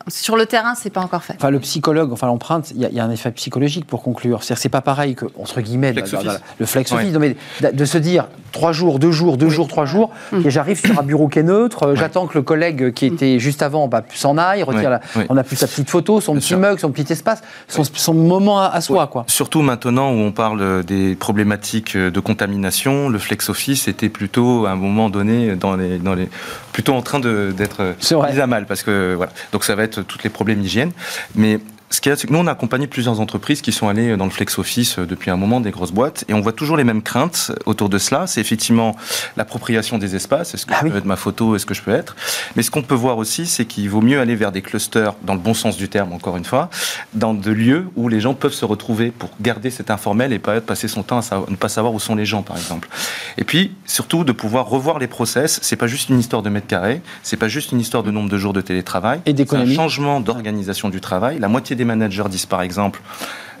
[0.07, 1.35] sur le terrain, c'est pas encore fait.
[1.37, 4.43] Enfin, le psychologue, enfin l'empreinte, il y, a un effet psychologique pour conclure.
[4.43, 7.13] C'est-à-dire, c'est pas pareil que entre guillemets le flex office.
[7.19, 7.35] mais
[7.71, 10.45] de se dire trois jours, deux jours, deux jours, trois jours, mm.
[10.45, 13.39] et j'arrive sur un bureau qui est neutre, euh, j'attends que le collègue qui était
[13.39, 14.99] juste avant bah, s'en aille, retire
[15.29, 18.81] on a plus sa petite photo, son petit mug, son petit espace, son, moment à,
[18.81, 19.07] soi.
[19.07, 19.25] Quoi.
[19.27, 24.71] Surtout maintenant où on parle des problématiques de contamination, le flex office était plutôt à
[24.71, 26.29] un moment donné dans les, dans les
[26.73, 29.31] plutôt en train d'être mis à mal parce que voilà.
[29.51, 30.91] Donc ça va être tous les problèmes d'hygiène,
[31.35, 31.59] mais
[31.89, 34.17] ce qu'il y a, c'est que nous, on a accompagné plusieurs entreprises qui sont allées
[34.17, 36.75] dans le flex office euh, depuis un moment, des grosses boîtes, et on voit toujours
[36.75, 38.27] les mêmes craintes autour de cela.
[38.27, 38.95] C'est effectivement
[39.37, 40.53] l'appropriation des espaces.
[40.53, 42.15] Est-ce que ah je peux être ma photo Est-ce que je peux être?
[42.55, 45.33] Mais ce qu'on peut voir aussi, c'est qu'il vaut mieux aller vers des clusters, dans
[45.33, 46.69] le bon sens du terme, encore une fois,
[47.13, 50.59] dans de lieux où les gens peuvent se retrouver pour garder cet informel et pas
[50.59, 52.89] passer son temps à ne pas savoir où sont les gens, par exemple.
[53.37, 55.59] Et puis, surtout, de pouvoir revoir les process.
[55.63, 58.29] C'est pas juste une histoire de mètres carrés, c'est pas juste une histoire de nombre
[58.29, 59.21] de jours de télétravail.
[59.25, 59.71] Et d'économie.
[59.71, 61.39] Un changement d'organisation du travail.
[61.39, 62.99] La moitié des managers disent par exemple,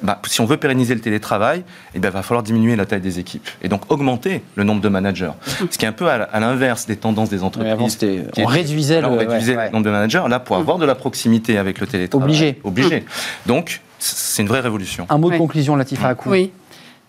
[0.03, 3.01] bah, si on veut pérenniser le télétravail, il eh ben, va falloir diminuer la taille
[3.01, 5.31] des équipes et donc augmenter le nombre de managers.
[5.71, 7.97] Ce qui est un peu à, l'inverse des tendances des entreprises.
[8.37, 9.07] on réduisait, le,
[9.71, 10.23] nombre de managers.
[10.29, 12.25] Là, pour avoir de la proximité avec le télétravail.
[12.25, 12.59] Obligé.
[12.63, 13.05] Obligé.
[13.45, 15.07] Donc, c'est une vraie révolution.
[15.09, 16.29] Un mot de conclusion, Latifa Akou.
[16.29, 16.51] Oui.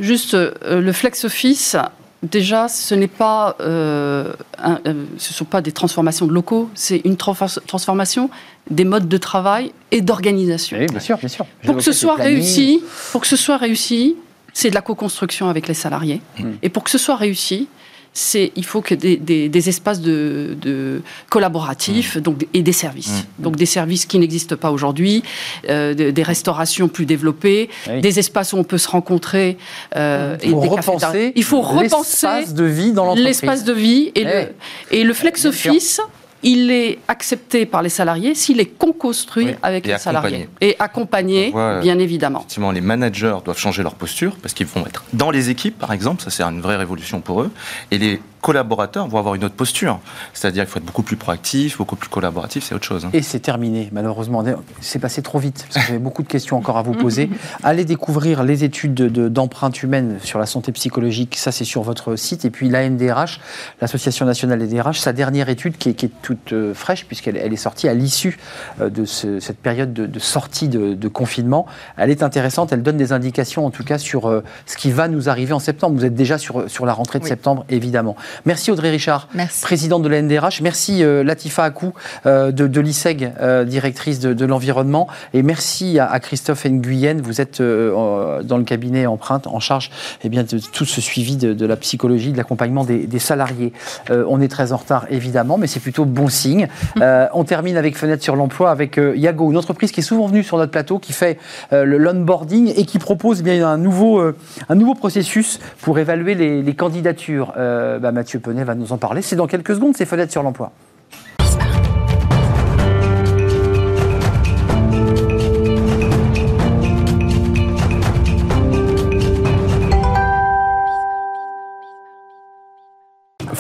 [0.01, 1.77] Juste, euh, le flex office,
[2.23, 4.33] déjà, ce n'est pas, euh,
[4.65, 8.31] euh, ce sont pas des transformations de locaux, c'est une transformation
[8.71, 10.79] des modes de travail et d'organisation.
[10.79, 11.47] Oui, bien sûr, bien sûr.
[11.65, 14.17] Pour que ce soit réussi, pour que ce soit réussi,
[14.53, 16.21] c'est de la co-construction avec les salariés.
[16.39, 16.45] Mmh.
[16.63, 17.69] Et pour que ce soit réussi,
[18.13, 22.21] c'est il faut que des, espaces de, collaboratifs mmh.
[22.21, 23.25] donc, et des services.
[23.39, 23.43] Mmh.
[23.43, 25.23] Donc des services qui n'existent pas aujourd'hui,
[25.69, 27.71] euh, des restaurations plus développées,
[28.03, 29.59] des espaces où on peut se rencontrer.
[29.97, 33.27] Euh, et des repenser il faut repenser l'espace de vie dans l'entreprise.
[33.27, 34.49] L'espace de vie et, le,
[34.91, 36.01] et le flex office
[36.43, 40.49] il est accepté par les salariés s'il est co-construit avec les salariés.
[40.61, 42.41] Et accompagné, bien évidemment.
[42.41, 45.93] Effectivement, les managers doivent changer leur posture parce qu'ils vont être dans les équipes, par
[45.93, 47.51] exemple, ça c'est une vraie révolution pour eux,
[47.91, 50.01] et les collaborateurs vont avoir une autre posture.
[50.33, 53.05] C'est-à-dire qu'il faut être beaucoup plus proactif, beaucoup plus collaboratif, c'est autre chose.
[53.05, 53.11] Hein.
[53.13, 54.45] Et c'est terminé, malheureusement.
[54.81, 57.31] C'est passé trop vite, parce que j'avais beaucoup de questions encore à vous poser.
[57.63, 62.17] Allez découvrir les études d'empreinte de, humaine sur la santé psychologique, ça c'est sur votre
[62.17, 62.45] site.
[62.45, 63.41] Et puis l'ANDRH,
[63.81, 67.89] l'Association nationale des DRH, sa dernière étude qui est, toute euh, fraîche, puisqu'elle est sortie
[67.89, 68.39] à l'issue
[68.81, 71.67] euh, de cette période de, sortie de, confinement.
[71.97, 75.09] Elle est intéressante, elle donne des indications en tout cas sur euh, ce qui va
[75.09, 75.97] nous arriver en septembre.
[75.97, 78.17] Vous êtes déjà sur, sur la rentrée de septembre, évidemment.
[78.45, 79.29] Merci Audrey Richard,
[79.63, 80.61] présidente de la NDRH.
[80.63, 81.93] Merci euh, Latifa Akou
[82.27, 85.09] euh, de, l'ISEG, euh, directrice de, l'environnement.
[85.35, 87.21] Et merci à, Christophe Nguyen.
[87.23, 89.91] Vous êtes dans le cabinet Empreinte en charge
[90.25, 93.73] eh bien, de tout ce suivi de, la psychologie, de l'accompagnement des, salariés.
[94.11, 96.69] on est très en retard évidemment, mais c'est plutôt bon signe.
[96.97, 100.57] on termine avec Fenêtre sur l'emploi avec Yago, une entreprise qui est souvent venue sur
[100.57, 101.39] notre plateau, qui fait
[101.73, 107.53] l'onboarding et qui propose eh bien un nouveau, un nouveau processus pour évaluer les, candidatures.
[107.57, 109.23] Bah, Mathieu Penet va nous en parler.
[109.23, 110.73] C'est dans quelques secondes, ces fenêtres sur l'emploi.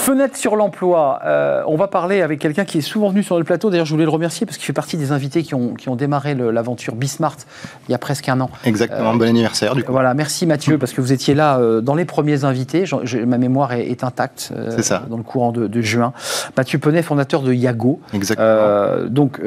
[0.08, 3.44] Fenêtre sur l'emploi, euh, on va parler avec quelqu'un qui est souvent venu sur le
[3.44, 3.68] plateau.
[3.68, 5.96] D'ailleurs, je voulais le remercier parce qu'il fait partie des invités qui ont, qui ont
[5.96, 7.36] démarré l'aventure Bismart
[7.86, 8.48] il y a presque un an.
[8.64, 9.92] Exactement, bon anniversaire du coup.
[9.92, 12.86] Voilà, merci Mathieu parce que vous étiez là euh, dans les premiers invités.
[13.26, 15.02] ma mémoire est, intacte euh, ça.
[15.10, 16.14] dans le courant de, juin.
[16.56, 18.00] Mathieu Penet, fondateur de Yago.
[18.14, 19.10] Exactement.
[19.10, 19.42] donc,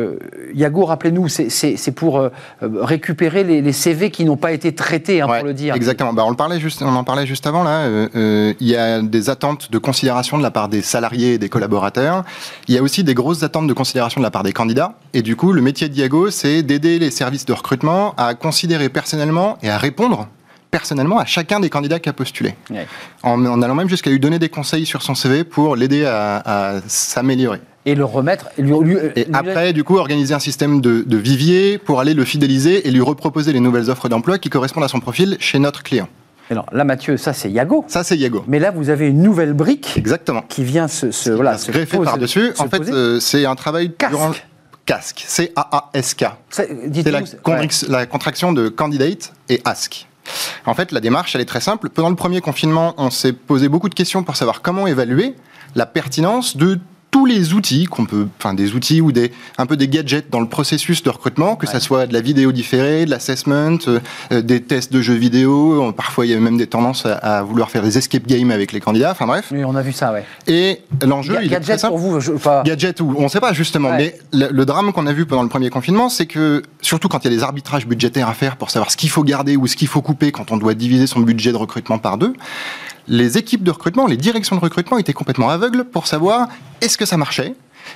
[0.53, 2.29] Yago, rappelez-nous, c'est pour
[2.61, 5.73] récupérer les, CV qui n'ont pas été traités, hein, pour le dire.
[5.73, 6.13] Exactement.
[6.13, 7.87] Bah, on, le parlait juste, on en parlait juste avant là.
[8.13, 12.23] Il y a des attentes de considération de la part des salariés et des collaborateurs.
[12.67, 14.95] Il y a aussi des grosses attentes de considération de la part des candidats.
[15.13, 18.89] Et du coup, le métier de Diago, c'est d'aider les services de recrutement à considérer
[18.89, 20.27] personnellement et à répondre
[20.71, 22.55] personnellement à chacun des candidats qui a postulé.
[23.23, 27.59] En, allant même jusqu'à lui donner des conseils sur son CV pour l'aider à, s'améliorer.
[27.85, 28.47] Et le remettre.
[28.57, 32.91] et après, du coup, organiser un système de, de vivier pour aller le fidéliser et
[32.91, 36.07] lui reproposer les nouvelles offres d'emploi qui correspondent à son profil chez notre client.
[36.49, 37.85] Là, Mathieu, ça c'est Yago.
[37.87, 38.43] Ça c'est Yago.
[38.47, 39.93] Mais là, vous avez une nouvelle brique.
[39.95, 40.41] Exactement.
[40.41, 42.51] Qui vient se, se, voilà, se greffer par-dessus.
[42.59, 44.11] En fait, euh, c'est un travail Casque.
[44.11, 44.31] Durant...
[44.85, 45.23] Casque.
[45.27, 46.25] C-A-A-S-K.
[46.49, 46.69] C'est
[47.05, 47.21] la,
[47.87, 50.07] la, contraction de candidate et ask.
[50.65, 51.89] En fait, la démarche, elle est très simple.
[51.89, 55.35] Pendant le premier confinement, on s'est posé beaucoup de questions pour savoir comment évaluer
[55.75, 56.79] la pertinence de
[57.11, 60.39] tous les outils qu'on peut, enfin des outils ou des un peu des gadgets dans
[60.39, 64.61] le processus de recrutement, que ça soit de la vidéo différée, de l'assessment, euh, des
[64.61, 65.91] tests de jeux vidéo.
[65.91, 68.79] Parfois, il y a même des tendances à, vouloir faire des escape games avec les
[68.79, 69.11] candidats.
[69.11, 69.49] Enfin bref.
[69.51, 70.25] Oui, on a vu ça, ouais.
[70.47, 72.63] Et l'enjeu, il gadget est très pour vous, je, pas...
[72.63, 73.91] gadget ou on ne sait pas justement.
[73.97, 77.31] Mais le, drame qu'on a vu pendant le premier confinement, c'est que surtout quand il
[77.31, 79.75] y a des arbitrages budgétaires à faire pour savoir ce qu'il faut garder ou ce
[79.75, 82.33] qu'il faut couper quand on doit diviser son budget de recrutement par deux,
[83.07, 86.47] les équipes de recrutement, les directions de recrutement étaient complètement aveugles pour savoir
[86.81, 87.55] est-ce que ça marchait,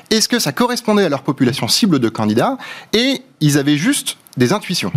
[0.10, 2.58] est-ce que ça correspondait à leur population cible de candidats,
[2.94, 4.92] et ils avaient juste des intuitions.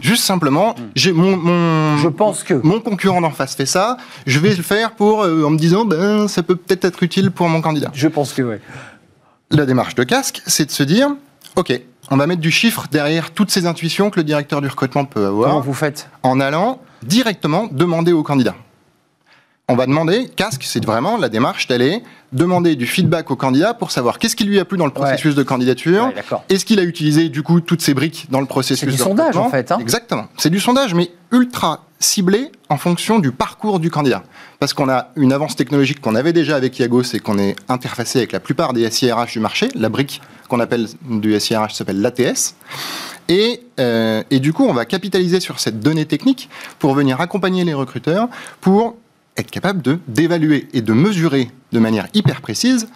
[0.00, 1.10] Juste simplement, hmm.
[1.12, 5.22] mon, je pense que mon concurrent d'en face fait ça, je vais le faire pour
[5.22, 7.90] euh, en me disant ben ça peut peut-être être utile pour mon candidat.
[7.94, 8.56] Je pense que oui.
[9.50, 11.08] La démarche de casque, c'est de se dire
[11.56, 11.80] ok,
[12.12, 15.26] on va mettre du chiffre derrière toutes ces intuitions que le directeur du recrutement peut
[15.26, 15.48] avoir.
[15.48, 16.08] Comment vous faites?
[16.22, 18.54] En allant directement demander au candidat
[19.68, 22.02] on va demander, casque, c'est vraiment la démarche d'aller
[22.32, 25.34] demander du feedback au candidat pour savoir qu'est-ce qui lui a plu dans le processus
[25.34, 26.12] de candidature.
[26.48, 29.36] Est-ce qu'il a utilisé du coup toutes ces briques dans le processus C'est du sondage
[29.36, 29.70] en fait.
[29.72, 29.78] Hein.
[29.80, 30.26] Exactement.
[30.36, 34.22] C'est du sondage, mais ultra ciblé en fonction du parcours du candidat.
[34.58, 38.18] Parce qu'on a une avance technologique qu'on avait déjà avec Iago, c'est qu'on est interfacé
[38.18, 39.68] avec la plupart des SIRH du marché.
[39.74, 42.54] La brique qu'on appelle du SIRH s'appelle l'ATS.
[43.28, 46.48] Et, euh, et du coup, on va capitaliser sur cette donnée technique
[46.78, 48.28] pour venir accompagner les recruteurs
[48.60, 48.96] pour
[49.38, 52.88] être capable de d'évaluer et de mesurer de manière hyper précise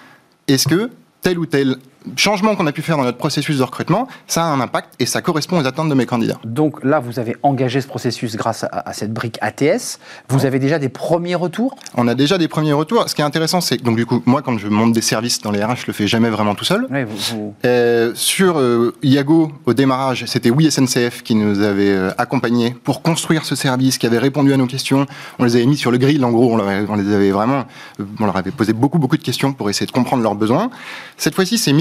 [0.49, 0.91] est-ce que
[1.21, 1.77] tel ou tel
[2.17, 5.07] changement qu'on a pu faire dans notre processus de recrutement, ça a un impact et
[5.07, 6.39] ça correspond aux attentes de mes candidats.
[6.45, 9.99] Donc là, vous avez engagé ce processus grâce à, cette brique ATS.
[10.29, 11.77] Vous avez déjà des premiers retours?
[11.95, 13.09] On a déjà des premiers retours.
[13.09, 15.41] Ce qui est intéressant, c'est que, donc du coup, moi, quand je monte des services
[15.41, 16.89] dans les RH, je le fais jamais vraiment tout seul.
[17.65, 23.03] Euh, sur euh, Iago, au démarrage, c'était Oui SNCF qui nous avait euh, accompagnés pour
[23.03, 25.07] construire ce service, qui avait répondu à nos questions.
[25.39, 27.65] On les avait mis sur le grill, en gros, on, on les avait vraiment,
[28.21, 30.71] on leur avait posé beaucoup, beaucoup de questions pour essayer de comprendre leurs besoins.
[31.17, 31.73] Cette fois-ci, c'est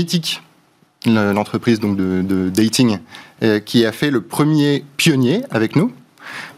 [1.06, 3.00] l'entreprise de, dating,
[3.44, 5.92] euh, qui a fait le premier pionnier avec nous.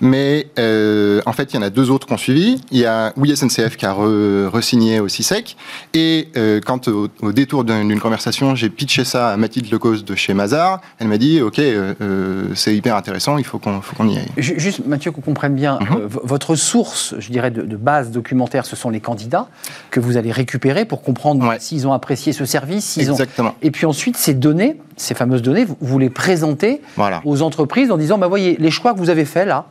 [0.04, 2.62] Mais euh, en fait, il y en a deux autres qui ont suivi.
[2.72, 5.56] Il y a Oui SNCF qui a re-signé au CISEC.
[5.93, 10.34] Et euh, quand au, détour d'une conversation, j'ai pitché ça à Mathilde Lecause de chez
[10.34, 14.28] Mazar, elle m'a dit Ok, euh, c'est hyper intéressant, il faut qu'on y aille.
[14.36, 16.01] Juste, Mathieu, qu'on comprenne bien, mhm.
[16.06, 19.47] votre source, je dirais, de, base documentaire, ce sont les candidats
[19.89, 22.97] que vous allez récupérer pour comprendre s'ils ont apprécié ce service.
[22.97, 23.49] Exactement.
[23.49, 23.56] Ont...
[23.62, 26.82] Et puis ensuite, ces données, ces fameuses données, vous, les présentez
[27.24, 29.68] aux entreprises en disant bah, voyez, les choix que vous avez faits là,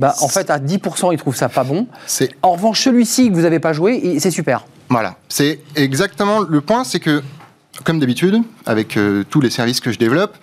[0.00, 1.86] bah, en fait, à 10%, ils trouvent ça pas bon.
[2.42, 4.64] En revanche, celui-ci que vous n'avez pas joué, c'est super.
[4.88, 5.16] Voilà.
[5.28, 7.22] C'est exactement le point, c'est que,
[7.84, 10.36] comme d'habitude, avec euh, tous les services que je développe,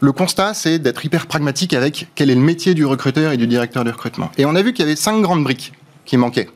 [0.00, 3.46] le constat, c'est d'être hyper pragmatique avec quel est le métier du recruteur et du
[3.46, 4.30] directeur de recrutement.
[4.38, 5.72] Et on a vu qu'il y avait cinq grandes briques
[6.04, 6.48] qui manquaient.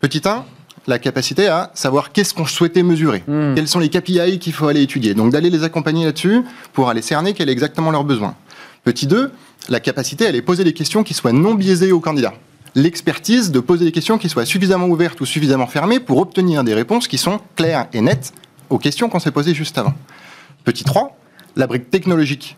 [0.00, 0.44] Petit 1,
[0.86, 3.54] la capacité à savoir qu'est-ce qu'on souhaitait mesurer, hmm.
[3.54, 5.14] quels sont les KPI qu'il faut aller étudier.
[5.14, 6.42] Donc d'aller les accompagner là-dessus
[6.72, 8.34] pour aller cerner quel est exactement leur besoin.
[8.84, 9.30] Petit 2,
[9.68, 12.34] la capacité à aller poser des questions qui soient non biaisées aux candidats.
[12.74, 16.74] L'expertise de poser des questions qui soient suffisamment ouvertes ou suffisamment fermées pour obtenir des
[16.74, 18.32] réponses qui sont claires et nettes
[18.70, 19.94] aux questions qu'on s'est posées juste avant.
[20.64, 21.16] Petit 3,
[21.56, 22.56] la brique technologique.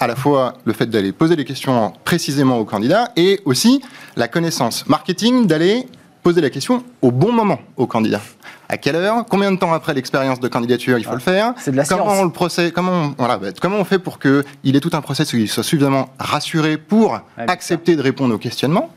[0.00, 3.82] À la fois le fait d'aller poser des questions précisément aux candidats et aussi
[4.16, 5.86] la connaissance marketing d'aller
[6.22, 8.20] poser la question au bon moment aux candidats.
[8.68, 11.70] À quelle heure Combien de temps après l'expérience de candidature il faut le faire C'est
[11.70, 14.76] de la comment On le procès, comment, on, voilà, bah, comment on fait pour qu'il
[14.76, 18.90] ait tout un process où il soit suffisamment rassuré pour accepter de répondre aux questionnements?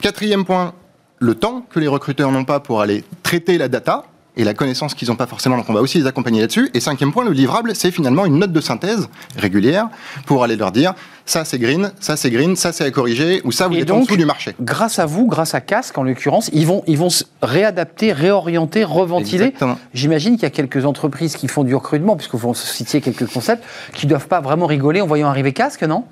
[0.00, 0.74] Quatrième point,
[1.18, 4.04] le temps que les recruteurs n'ont pas pour aller traiter la data
[4.36, 5.56] et la connaissance qu'ils n'ont pas forcément.
[5.56, 6.70] Donc on va aussi les accompagner là-dessus.
[6.74, 9.88] Et cinquième point, le livrable, c'est finalement une note de synthèse régulière
[10.26, 10.94] pour aller leur dire
[11.26, 14.00] ça c'est green, ça c'est green, ça c'est à corriger, ou ça vous êtes en
[14.00, 14.54] dessous du marché.
[14.60, 18.84] Grâce à vous, grâce à Casque en l'occurrence, ils vont, ils vont se réadapter, réorienter,
[18.84, 19.54] reventiler.
[19.94, 23.64] J'imagine qu'il y a quelques entreprises qui font du recrutement, puisque vous citiez quelques concepts,
[23.94, 26.04] qui ne doivent pas vraiment rigoler en voyant arriver Casque, non?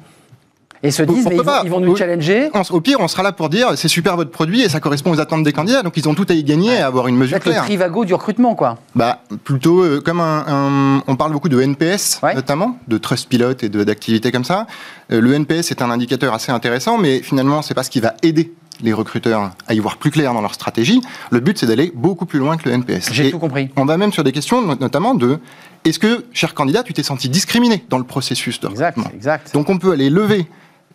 [0.83, 2.51] Et se disent, mais ils, vont, nous challenger.
[2.71, 5.21] au pire, on sera là pour dire, c'est super votre produit et ça correspond aux
[5.21, 7.63] attentes des candidats, donc ils ont tout à y gagner à avoir une mesure claire.
[7.63, 8.79] le Trivago du recrutement, quoi.
[8.95, 13.69] Bah, plutôt euh, comme un, On parle beaucoup de NPS, notamment, de Trust Pilot et
[13.69, 14.67] d'activités comme ça.
[15.13, 18.15] Euh, le NPS est un indicateur assez intéressant, mais finalement, c'est pas ce qui va
[18.23, 18.53] aider
[18.83, 21.01] les recruteurs à y voir plus clair dans leur stratégie.
[21.31, 23.13] Le but, c'est d'aller beaucoup plus loin que le NPS.
[23.13, 23.71] J'ai tout compris.
[23.77, 25.39] On va même sur des questions, notamment de
[25.85, 29.05] est-ce que, cher candidat, tu t'es senti discriminé dans le processus de recrutement?
[29.05, 29.55] exact, exact.
[29.55, 30.49] Donc on peut aller lever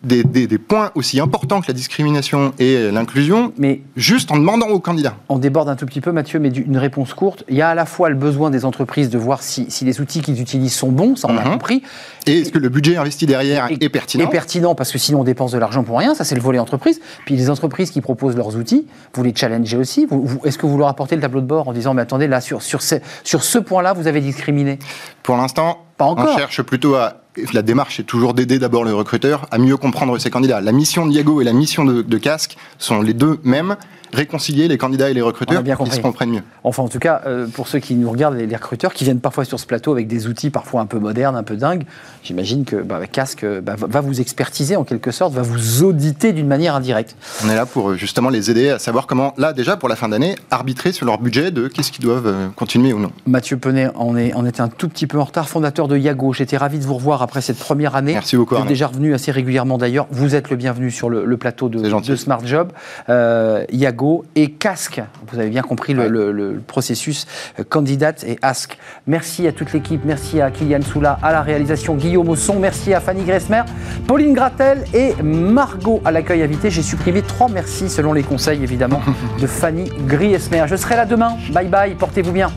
[0.04, 5.16] des, points aussi importants que la discrimination et l'inclusion, mais juste en demandant aux candidats.
[5.30, 7.44] On déborde un tout petit peu, Mathieu, mais une réponse courte.
[7.50, 10.22] Il y a à la fois le besoin des entreprises de voir si, les outils
[10.22, 11.52] qu'ils utilisent sont bons, ça on a mhm.
[11.52, 11.84] compris.
[12.26, 15.24] Et est-ce que le budget investi derrière est, pertinent Est pertinent, parce que sinon on
[15.24, 17.00] dépense de l'argent pour rien, ça c'est le volet entreprise.
[17.26, 20.08] Puis les entreprises qui proposent leurs outils, vous les challengez aussi.
[20.44, 22.62] est-ce que vous leur apportez le tableau de bord en disant, mais attendez, là, sur,
[22.62, 24.80] sur, sur ce point-là, vous avez discriminé?
[25.24, 27.22] Pour l'instant, on cherche plutôt à
[27.54, 30.62] la démarche est toujours d'aider d'abord le recruteur à mieux comprendre ses candidats.
[30.62, 33.76] La mission de Diago et la mission de, de Casque sont les deux mêmes
[34.14, 36.44] réconcilier les candidats et les recruteurs pour qu'ils se comprennent mieux.
[36.64, 39.46] Enfin, en tout cas, euh, pour ceux qui nous regardent, les, recruteurs qui viennent parfois
[39.46, 41.84] sur ce plateau avec des outils parfois un peu modernes, un peu dingues,
[42.24, 46.48] j'imagine que bah, Casque bah, va vous expertiser en quelque sorte, va vous auditer d'une
[46.48, 47.16] manière indirecte.
[47.46, 49.96] On est là pour euh, justement les aider à savoir comment, là déjà pour la
[49.96, 53.12] fin d'année, arbitrer sur leur budget de qu'est-ce qu'ils doivent euh, continuer ou non.
[53.26, 56.34] Mathieu Penet, on, est, on était un tout petit peu en retard, fondateur de Yago.
[56.34, 58.14] J'étais ravi de vous revoir après cette première année.
[58.14, 58.56] Merci beaucoup.
[58.56, 60.08] Vous êtes déjà revenu assez régulièrement d'ailleurs.
[60.12, 62.72] Vous êtes le bienvenu sur le, plateau de, de Smart Job.
[63.08, 63.97] Yago
[64.36, 67.26] et Casque vous avez bien compris le, processus
[67.60, 68.78] euh, candidate et ask.
[69.06, 73.00] Merci à toute l'équipe, merci à Kylian Soula, à la réalisation Guillaume Ausson, merci à
[73.00, 73.64] Fanny Gressmer,
[74.08, 76.70] Pauline Gratel et Margot à l'accueil invité.
[76.70, 79.02] J'ai supprimé trois merci selon les conseils évidemment
[79.42, 80.66] de Fanny Griesmer.
[80.68, 81.38] Je serai là demain.
[81.52, 82.52] Bye bye, portez-vous bien.